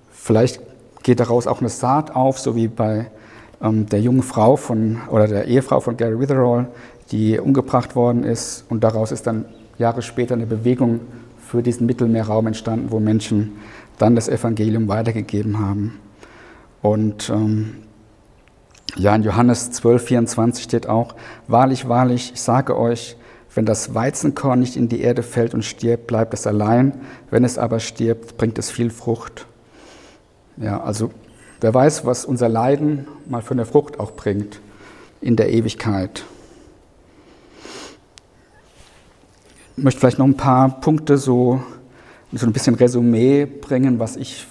Vielleicht 0.09 0.61
geht 1.03 1.19
daraus 1.19 1.45
auch 1.45 1.59
eine 1.59 1.69
Saat 1.69 2.15
auf, 2.15 2.39
so 2.39 2.55
wie 2.55 2.69
bei 2.69 3.11
ähm, 3.61 3.85
der 3.85 4.01
jungen 4.01 4.23
Frau 4.23 4.55
von, 4.55 4.97
oder 5.11 5.27
der 5.27 5.45
Ehefrau 5.45 5.79
von 5.79 5.95
Gary 5.95 6.19
Witherall, 6.19 6.69
die 7.11 7.37
umgebracht 7.37 7.95
worden 7.95 8.23
ist. 8.23 8.65
Und 8.67 8.83
daraus 8.83 9.11
ist 9.11 9.27
dann 9.27 9.45
Jahre 9.77 10.01
später 10.01 10.33
eine 10.33 10.47
Bewegung 10.47 11.01
für 11.37 11.61
diesen 11.61 11.85
Mittelmeerraum 11.85 12.47
entstanden, 12.47 12.87
wo 12.89 12.99
Menschen 12.99 13.59
dann 13.97 14.15
das 14.15 14.29
Evangelium 14.29 14.87
weitergegeben 14.87 15.59
haben. 15.59 15.99
Und 16.81 17.29
ähm, 17.29 17.75
ja, 18.95 19.15
in 19.15 19.23
Johannes 19.23 19.71
12, 19.71 20.03
24 20.03 20.63
steht 20.63 20.87
auch, 20.87 21.15
wahrlich, 21.47 21.87
wahrlich, 21.87 22.31
ich 22.33 22.41
sage 22.41 22.77
euch, 22.77 23.17
wenn 23.53 23.65
das 23.65 23.95
Weizenkorn 23.95 24.59
nicht 24.59 24.75
in 24.75 24.87
die 24.87 25.01
Erde 25.01 25.23
fällt 25.23 25.53
und 25.53 25.65
stirbt, 25.65 26.07
bleibt 26.07 26.33
es 26.33 26.45
allein. 26.45 27.01
Wenn 27.31 27.43
es 27.43 27.57
aber 27.57 27.79
stirbt, 27.79 28.37
bringt 28.37 28.59
es 28.59 28.69
viel 28.69 28.91
Frucht. 28.91 29.47
Ja, 30.57 30.81
also 30.81 31.11
wer 31.61 31.73
weiß, 31.73 32.05
was 32.05 32.23
unser 32.23 32.49
Leiden 32.49 33.07
mal 33.25 33.41
für 33.41 33.55
eine 33.55 33.65
Frucht 33.65 33.99
auch 33.99 34.11
bringt 34.11 34.59
in 35.21 35.35
der 35.35 35.51
Ewigkeit. 35.51 36.23
Ich 39.75 39.83
möchte 39.83 39.99
vielleicht 39.99 40.19
noch 40.19 40.25
ein 40.25 40.37
paar 40.37 40.79
Punkte 40.81 41.17
so, 41.17 41.61
so 42.33 42.45
ein 42.45 42.53
bisschen 42.53 42.75
Resümee 42.75 43.45
bringen, 43.45 43.99
was 43.99 44.15
ich 44.15 44.47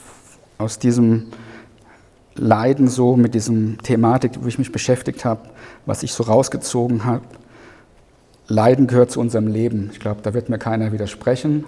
aus 0.58 0.78
diesem 0.78 1.26
Leiden 2.34 2.88
so 2.88 3.16
mit 3.16 3.34
diesem 3.34 3.78
Thematik, 3.82 4.32
wo 4.40 4.46
ich 4.46 4.58
mich 4.58 4.72
beschäftigt 4.72 5.24
habe, 5.24 5.42
was 5.84 6.02
ich 6.02 6.12
so 6.12 6.24
rausgezogen 6.24 7.04
habe. 7.04 7.24
Leiden 8.48 8.86
gehört 8.86 9.10
zu 9.10 9.20
unserem 9.20 9.46
Leben. 9.48 9.90
Ich 9.92 10.00
glaube, 10.00 10.20
da 10.22 10.34
wird 10.34 10.48
mir 10.48 10.58
keiner 10.58 10.92
widersprechen. 10.92 11.64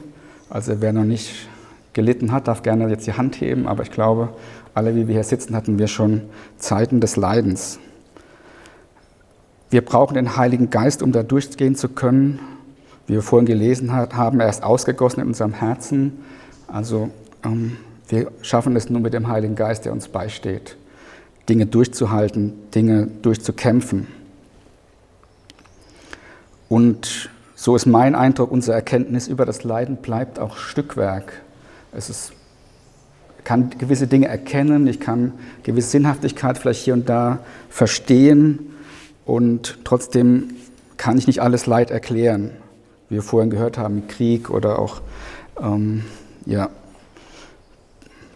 Also 0.48 0.80
wer 0.80 0.92
noch 0.92 1.04
nicht 1.04 1.48
gelitten 1.92 2.32
hat, 2.32 2.48
darf 2.48 2.62
gerne 2.62 2.88
jetzt 2.88 3.06
die 3.06 3.14
Hand 3.14 3.40
heben, 3.40 3.66
aber 3.66 3.82
ich 3.82 3.90
glaube, 3.90 4.30
alle, 4.74 4.94
wie 4.94 5.08
wir 5.08 5.14
hier 5.14 5.24
sitzen, 5.24 5.56
hatten 5.56 5.78
wir 5.78 5.88
schon 5.88 6.22
Zeiten 6.56 7.00
des 7.00 7.16
Leidens. 7.16 7.80
Wir 9.70 9.84
brauchen 9.84 10.14
den 10.14 10.36
Heiligen 10.36 10.70
Geist, 10.70 11.02
um 11.02 11.12
da 11.12 11.22
durchgehen 11.22 11.74
zu 11.74 11.88
können. 11.88 12.38
Wie 13.08 13.14
wir 13.14 13.22
vorhin 13.22 13.46
gelesen 13.46 13.90
haben, 13.90 14.38
er 14.38 14.50
ist 14.50 14.62
ausgegossen 14.62 15.22
in 15.22 15.28
unserem 15.28 15.54
Herzen. 15.54 16.18
Also 16.66 17.08
ähm, 17.42 17.78
wir 18.06 18.30
schaffen 18.42 18.76
es 18.76 18.90
nur 18.90 19.00
mit 19.00 19.14
dem 19.14 19.28
Heiligen 19.28 19.54
Geist, 19.54 19.86
der 19.86 19.92
uns 19.92 20.08
beisteht, 20.08 20.76
Dinge 21.48 21.64
durchzuhalten, 21.64 22.52
Dinge 22.74 23.08
durchzukämpfen. 23.22 24.08
Und 26.68 27.30
so 27.54 27.74
ist 27.74 27.86
mein 27.86 28.14
Eindruck, 28.14 28.52
unsere 28.52 28.76
Erkenntnis 28.76 29.26
über 29.26 29.46
das 29.46 29.64
Leiden 29.64 29.96
bleibt 29.96 30.38
auch 30.38 30.58
Stückwerk. 30.58 31.40
Es 31.92 32.10
ist, 32.10 32.32
kann 33.42 33.70
gewisse 33.78 34.06
Dinge 34.06 34.28
erkennen, 34.28 34.86
ich 34.86 35.00
kann 35.00 35.32
gewisse 35.62 35.88
Sinnhaftigkeit 35.88 36.58
vielleicht 36.58 36.84
hier 36.84 36.92
und 36.92 37.08
da 37.08 37.38
verstehen 37.70 38.74
und 39.24 39.78
trotzdem 39.84 40.50
kann 40.98 41.16
ich 41.16 41.26
nicht 41.26 41.40
alles 41.40 41.64
Leid 41.64 41.90
erklären, 41.90 42.50
wir 43.08 43.22
vorhin 43.22 43.50
gehört 43.50 43.78
haben, 43.78 44.06
Krieg 44.08 44.50
oder 44.50 44.78
auch 44.78 45.00
ähm, 45.60 46.04
ja, 46.46 46.70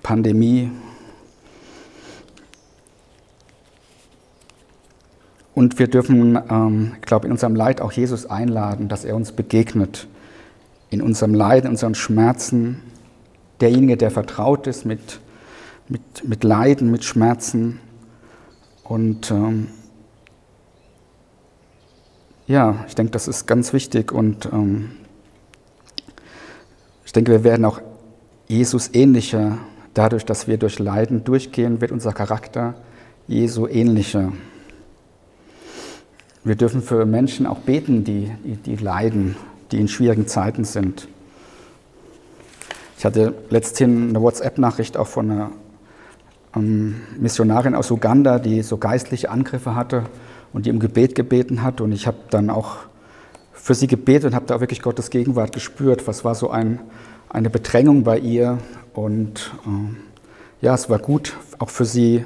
Pandemie, 0.03 0.71
Und 5.55 5.79
wir 5.79 5.87
dürfen, 5.87 6.39
ähm, 6.51 6.93
ich 6.97 7.07
glaube, 7.07 7.27
in 7.27 7.33
unserem 7.33 7.55
Leid 7.55 7.81
auch 7.81 7.93
Jesus 7.93 8.27
einladen, 8.27 8.89
dass 8.89 9.05
er 9.05 9.15
uns 9.15 9.33
begegnet. 9.33 10.09
In 10.91 11.03
unserem 11.03 11.35
Leid, 11.35 11.65
in 11.65 11.71
unseren 11.71 11.95
Schmerzen. 11.95 12.83
Derjenige, 13.61 13.97
der 13.97 14.11
vertraut 14.11 14.67
ist 14.67 14.87
mit, 14.87 15.21
mit, 15.89 16.27
mit 16.27 16.43
Leiden, 16.45 16.91
mit 16.91 17.05
Schmerzen. 17.05 17.81
Und 18.83 19.31
ähm, 19.31 19.69
ja, 22.47 22.85
ich 22.89 22.95
denke, 22.95 23.13
das 23.13 23.29
ist 23.29 23.47
ganz 23.47 23.73
wichtig. 23.73 24.13
Und 24.13 24.47
ähm, 24.53 24.93
Ich 27.05 27.13
denke, 27.13 27.33
wir 27.33 27.45
werden 27.45 27.65
auch 27.65 27.81
Jesus 28.49 28.91
ähnlicher. 28.95 29.59
Dadurch, 29.95 30.25
dass 30.25 30.49
wir 30.49 30.57
durch 30.57 30.79
Leiden 30.79 31.25
durchgehen, 31.25 31.81
wird 31.81 31.93
unser 31.93 32.13
Charakter 32.13 32.75
Jesu 33.29 33.67
ähnlicher. 33.67 34.33
Wir 36.43 36.57
dürfen 36.57 36.83
für 36.83 37.05
Menschen 37.05 37.47
auch 37.47 37.59
beten, 37.59 38.03
die, 38.03 38.33
die, 38.45 38.57
die 38.57 38.77
leiden, 38.77 39.37
die 39.71 39.79
in 39.79 39.89
schwierigen 39.89 40.27
Zeiten 40.27 40.65
sind. 40.65 41.07
Ich 42.99 43.05
hatte 43.05 43.35
letzthin 43.51 44.09
eine 44.09 44.23
WhatsApp-Nachricht 44.23 44.97
auch 44.97 45.07
von 45.07 45.31
einer 45.31 45.51
ähm, 46.57 47.03
Missionarin 47.19 47.75
aus 47.75 47.91
Uganda, 47.91 48.39
die 48.39 48.63
so 48.63 48.79
geistliche 48.79 49.31
Angriffe 49.31 49.75
hatte 49.75 50.05
und 50.53 50.67
die 50.67 50.71
im 50.71 50.81
Gebet 50.81 51.15
gebeten 51.15 51.63
hat. 51.63 51.81
Und 51.81 51.93
ich 51.93 52.07
habe 52.07 52.19
dann 52.31 52.51
auch 52.51 52.79
für 53.53 53.75
sie 53.75 53.87
gebetet 53.87 54.27
und 54.31 54.35
habe 54.35 54.47
da 54.47 54.61
wirklich 54.61 54.83
Gottes 54.83 55.11
Gegenwart 55.11 55.53
gespürt. 55.53 56.07
Was 56.07 56.25
war 56.25 56.35
so 56.35 56.51
ein, 56.51 56.81
eine 57.29 57.51
Bedrängung 57.51 58.03
bei 58.05 58.19
ihr? 58.19 58.59
Und 58.95 59.53
äh, 59.67 60.65
ja, 60.65 60.75
es 60.75 60.91
war 60.91 60.99
gut, 60.99 61.37
auch 61.59 61.71
für 61.71 61.85
sie, 61.85 62.25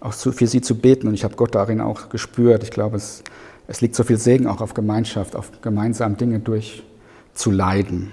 auch 0.00 0.12
für 0.12 0.46
sie 0.46 0.60
zu 0.60 0.76
beten. 0.76 1.08
Und 1.08 1.14
ich 1.14 1.24
habe 1.24 1.36
Gott 1.36 1.54
darin 1.54 1.80
auch 1.80 2.08
gespürt. 2.08 2.62
Ich 2.62 2.70
glaube, 2.70 2.96
es, 2.96 3.22
es 3.66 3.80
liegt 3.80 3.94
so 3.94 4.04
viel 4.04 4.18
Segen 4.18 4.46
auch 4.46 4.60
auf 4.60 4.74
Gemeinschaft, 4.74 5.36
auf 5.36 5.50
gemeinsam 5.62 6.16
Dinge 6.16 6.40
durchzuleiden. 6.40 8.10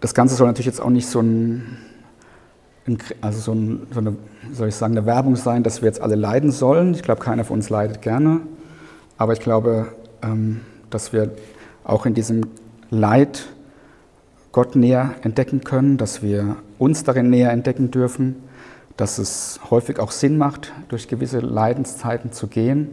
Das 0.00 0.14
Ganze 0.14 0.34
soll 0.34 0.46
natürlich 0.46 0.66
jetzt 0.66 0.82
auch 0.82 0.90
nicht 0.90 1.06
so 1.06 1.20
ein 1.20 1.78
also 3.20 3.40
so, 3.40 3.52
ein, 3.52 3.86
so, 3.92 4.00
eine, 4.00 4.16
soll 4.52 4.68
ich 4.68 4.74
sagen, 4.74 4.96
eine 4.96 5.06
Werbung 5.06 5.36
sein, 5.36 5.62
dass 5.62 5.80
wir 5.80 5.86
jetzt 5.86 6.00
alle 6.00 6.16
leiden 6.16 6.50
sollen. 6.50 6.94
Ich 6.94 7.02
glaube, 7.02 7.22
keiner 7.22 7.44
von 7.44 7.56
uns 7.56 7.70
leidet 7.70 8.02
gerne. 8.02 8.40
Aber 9.16 9.32
ich 9.32 9.40
glaube, 9.40 9.88
ähm, 10.22 10.60
dass 10.90 11.12
wir 11.12 11.32
auch 11.84 12.06
in 12.06 12.14
diesem 12.14 12.42
Leid 12.90 13.46
Gott 14.52 14.76
näher 14.76 15.14
entdecken 15.22 15.64
können, 15.64 15.96
dass 15.96 16.22
wir 16.22 16.56
uns 16.78 17.04
darin 17.04 17.30
näher 17.30 17.50
entdecken 17.50 17.90
dürfen, 17.90 18.36
dass 18.96 19.18
es 19.18 19.58
häufig 19.70 19.98
auch 19.98 20.10
Sinn 20.10 20.38
macht, 20.38 20.72
durch 20.88 21.08
gewisse 21.08 21.40
Leidenszeiten 21.40 22.32
zu 22.32 22.46
gehen 22.46 22.90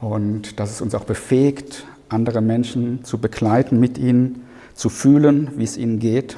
und 0.00 0.60
dass 0.60 0.70
es 0.70 0.80
uns 0.80 0.94
auch 0.94 1.04
befähigt, 1.04 1.86
andere 2.08 2.40
Menschen 2.40 3.04
zu 3.04 3.18
begleiten, 3.18 3.80
mit 3.80 3.96
ihnen 3.96 4.42
zu 4.74 4.88
fühlen, 4.88 5.52
wie 5.56 5.64
es 5.64 5.76
ihnen 5.76 5.98
geht. 5.98 6.36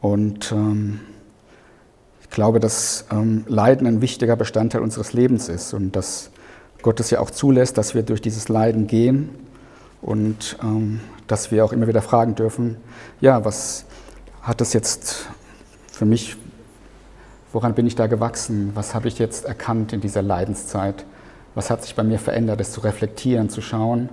Und 0.00 0.50
ähm, 0.52 1.00
glaube, 2.32 2.60
dass 2.60 3.04
ähm, 3.10 3.44
Leiden 3.46 3.86
ein 3.86 4.00
wichtiger 4.00 4.36
Bestandteil 4.36 4.80
unseres 4.80 5.12
Lebens 5.12 5.48
ist 5.48 5.74
und 5.74 5.94
dass 5.94 6.30
Gott 6.82 6.98
es 6.98 7.10
ja 7.10 7.20
auch 7.20 7.30
zulässt, 7.30 7.78
dass 7.78 7.94
wir 7.94 8.02
durch 8.02 8.20
dieses 8.20 8.48
Leiden 8.48 8.86
gehen 8.86 9.30
und 10.00 10.58
ähm, 10.62 11.00
dass 11.26 11.50
wir 11.50 11.64
auch 11.64 11.72
immer 11.72 11.86
wieder 11.86 12.02
fragen 12.02 12.34
dürfen, 12.34 12.76
ja, 13.20 13.44
was 13.44 13.84
hat 14.42 14.60
das 14.60 14.72
jetzt 14.72 15.28
für 15.92 16.04
mich, 16.04 16.36
woran 17.52 17.74
bin 17.74 17.86
ich 17.86 17.94
da 17.94 18.08
gewachsen, 18.08 18.72
was 18.74 18.94
habe 18.94 19.08
ich 19.08 19.18
jetzt 19.18 19.44
erkannt 19.44 19.92
in 19.92 20.00
dieser 20.00 20.22
Leidenszeit, 20.22 21.04
was 21.54 21.70
hat 21.70 21.82
sich 21.82 21.94
bei 21.94 22.02
mir 22.02 22.18
verändert, 22.18 22.58
das 22.58 22.72
zu 22.72 22.80
reflektieren, 22.80 23.48
zu 23.48 23.60
schauen, 23.60 24.08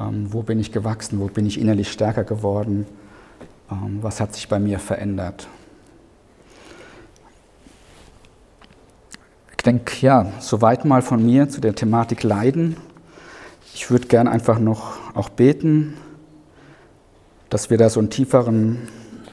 ähm, 0.00 0.32
wo 0.32 0.42
bin 0.42 0.58
ich 0.58 0.72
gewachsen, 0.72 1.20
wo 1.20 1.26
bin 1.26 1.44
ich 1.44 1.60
innerlich 1.60 1.92
stärker 1.92 2.24
geworden, 2.24 2.86
ähm, 3.70 3.98
was 4.00 4.20
hat 4.20 4.34
sich 4.34 4.48
bei 4.48 4.58
mir 4.58 4.78
verändert. 4.78 5.48
Ich 9.58 9.64
denke, 9.64 10.06
ja, 10.06 10.32
soweit 10.38 10.84
mal 10.84 11.02
von 11.02 11.26
mir 11.26 11.48
zu 11.48 11.60
der 11.60 11.74
Thematik 11.74 12.22
Leiden. 12.22 12.76
Ich 13.74 13.90
würde 13.90 14.06
gern 14.06 14.28
einfach 14.28 14.60
noch 14.60 14.94
auch 15.16 15.28
beten, 15.28 15.94
dass 17.50 17.68
wir 17.68 17.76
da 17.76 17.90
so 17.90 17.98
ein 17.98 18.08
tieferen, 18.08 18.78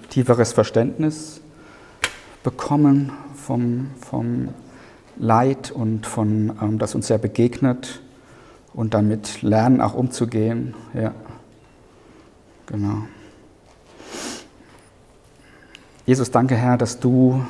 tieferes 0.10 0.52
Verständnis 0.52 1.42
bekommen 2.44 3.12
vom, 3.36 3.92
vom 4.02 4.50
Leid 5.18 5.70
und 5.70 6.08
von, 6.08 6.58
ähm, 6.60 6.80
das 6.80 6.96
uns 6.96 7.08
ja 7.08 7.18
begegnet 7.18 8.02
und 8.74 8.96
damit 8.96 9.44
lernen 9.44 9.80
auch 9.80 9.94
umzugehen. 9.94 10.74
Ja, 10.96 11.14
genau. 12.66 13.04
Jesus, 16.08 16.32
danke 16.32 16.56
Herr, 16.56 16.78
dass 16.78 17.00
du 17.00 17.46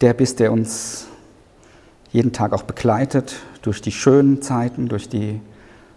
der 0.00 0.14
bist, 0.14 0.38
der 0.38 0.52
uns 0.52 1.08
jeden 2.12 2.32
Tag 2.32 2.52
auch 2.52 2.62
begleitet 2.62 3.36
durch 3.62 3.80
die 3.80 3.90
schönen 3.90 4.42
Zeiten, 4.42 4.88
durch 4.88 5.08
die 5.08 5.40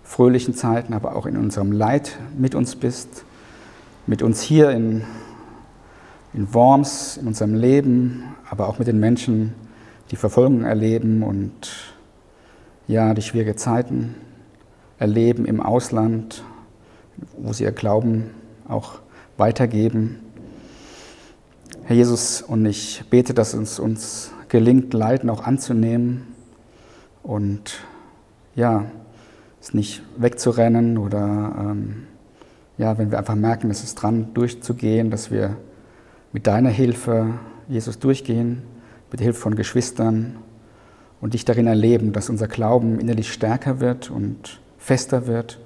fröhlichen 0.03 0.53
Zeiten, 0.53 0.93
aber 0.93 1.15
auch 1.15 1.25
in 1.25 1.35
unserem 1.35 1.71
Leid 1.71 2.17
mit 2.37 2.55
uns 2.55 2.75
bist, 2.75 3.25
mit 4.07 4.21
uns 4.21 4.41
hier 4.41 4.71
in, 4.71 5.03
in 6.33 6.53
Worms, 6.53 7.17
in 7.17 7.27
unserem 7.27 7.53
Leben, 7.53 8.23
aber 8.49 8.69
auch 8.69 8.79
mit 8.79 8.87
den 8.87 8.99
Menschen, 8.99 9.53
die 10.11 10.15
Verfolgung 10.15 10.63
erleben 10.63 11.23
und 11.23 11.95
ja, 12.87 13.13
die 13.13 13.23
schwierige 13.23 13.55
Zeiten 13.55 14.15
erleben 14.99 15.45
im 15.45 15.59
Ausland, 15.59 16.43
wo 17.37 17.51
sie 17.51 17.63
ihr 17.63 17.71
Glauben 17.71 18.29
auch 18.67 18.99
weitergeben. 19.37 20.19
Herr 21.83 21.95
Jesus, 21.95 22.41
und 22.41 22.65
ich 22.65 23.03
bete, 23.09 23.33
dass 23.33 23.55
uns 23.55 23.79
uns 23.79 24.31
gelingt, 24.55 24.93
Leiden 24.93 25.29
auch 25.29 25.43
anzunehmen 25.43 26.27
und 27.23 27.81
ja, 28.55 28.85
es 29.59 29.73
nicht 29.73 30.01
wegzurennen 30.15 30.97
oder 30.97 31.53
ähm, 31.59 32.07
ja, 32.77 32.97
wenn 32.97 33.11
wir 33.11 33.17
einfach 33.17 33.35
merken, 33.35 33.69
es 33.69 33.83
ist 33.83 33.95
dran, 33.95 34.33
durchzugehen, 34.33 35.11
dass 35.11 35.29
wir 35.29 35.57
mit 36.31 36.47
deiner 36.47 36.69
Hilfe, 36.69 37.33
Jesus, 37.67 37.99
durchgehen, 37.99 38.61
mit 39.11 39.19
Hilfe 39.19 39.41
von 39.41 39.55
Geschwistern 39.55 40.37
und 41.19 41.33
dich 41.33 41.43
darin 41.43 41.67
erleben, 41.67 42.13
dass 42.13 42.29
unser 42.29 42.47
Glauben 42.47 43.01
innerlich 43.01 43.33
stärker 43.33 43.81
wird 43.81 44.09
und 44.09 44.61
fester 44.77 45.27
wird 45.27 45.59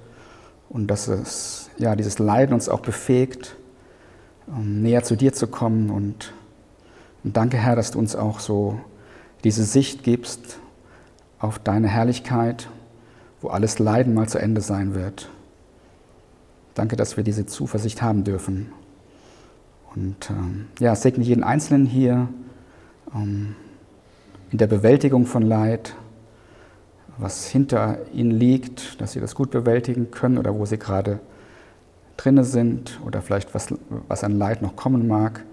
und 0.68 0.88
dass 0.88 1.06
es, 1.06 1.70
ja, 1.78 1.94
dieses 1.94 2.18
Leiden 2.18 2.54
uns 2.54 2.68
auch 2.68 2.80
befähigt, 2.80 3.54
um 4.48 4.82
näher 4.82 5.04
zu 5.04 5.14
dir 5.14 5.32
zu 5.32 5.46
kommen 5.46 5.90
und 5.90 6.32
und 7.24 7.36
danke, 7.36 7.56
Herr, 7.56 7.76
dass 7.76 7.90
du 7.90 7.98
uns 7.98 8.16
auch 8.16 8.40
so 8.40 8.80
diese 9.44 9.64
Sicht 9.64 10.02
gibst 10.02 10.58
auf 11.38 11.58
deine 11.58 11.88
Herrlichkeit, 11.88 12.68
wo 13.40 13.48
alles 13.48 13.78
Leiden 13.78 14.14
mal 14.14 14.28
zu 14.28 14.38
Ende 14.38 14.60
sein 14.60 14.94
wird. 14.94 15.30
Danke, 16.74 16.96
dass 16.96 17.16
wir 17.16 17.24
diese 17.24 17.46
Zuversicht 17.46 18.02
haben 18.02 18.24
dürfen. 18.24 18.72
Und 19.94 20.30
ähm, 20.30 20.66
ja, 20.78 20.94
segne 20.94 21.24
jeden 21.24 21.42
Einzelnen 21.42 21.86
hier 21.86 22.28
ähm, 23.14 23.56
in 24.50 24.58
der 24.58 24.66
Bewältigung 24.66 25.26
von 25.26 25.42
Leid, 25.42 25.94
was 27.18 27.46
hinter 27.46 27.98
ihnen 28.12 28.30
liegt, 28.30 29.00
dass 29.00 29.12
sie 29.12 29.20
das 29.20 29.34
gut 29.34 29.50
bewältigen 29.50 30.10
können 30.10 30.38
oder 30.38 30.54
wo 30.54 30.64
sie 30.64 30.78
gerade 30.78 31.20
drinne 32.16 32.44
sind 32.44 33.00
oder 33.04 33.20
vielleicht 33.20 33.54
was, 33.54 33.74
was 34.08 34.24
an 34.24 34.38
Leid 34.38 34.62
noch 34.62 34.76
kommen 34.76 35.08
mag. 35.08 35.44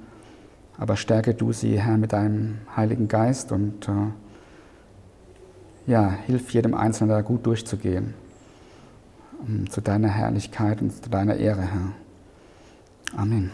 Aber 0.77 0.95
stärke 0.95 1.33
du 1.33 1.53
sie, 1.53 1.81
Herr, 1.81 1.97
mit 1.97 2.13
deinem 2.13 2.59
Heiligen 2.75 3.07
Geist 3.07 3.51
und 3.51 3.87
äh, 3.87 5.91
ja, 5.91 6.11
hilf 6.25 6.51
jedem 6.51 6.75
Einzelnen 6.75 7.09
da 7.09 7.21
gut 7.21 7.45
durchzugehen. 7.45 8.13
Um, 9.39 9.69
zu 9.69 9.81
deiner 9.81 10.09
Herrlichkeit 10.09 10.81
und 10.81 10.91
zu 10.91 11.09
deiner 11.09 11.35
Ehre, 11.35 11.61
Herr. 11.61 11.93
Amen. 13.15 13.51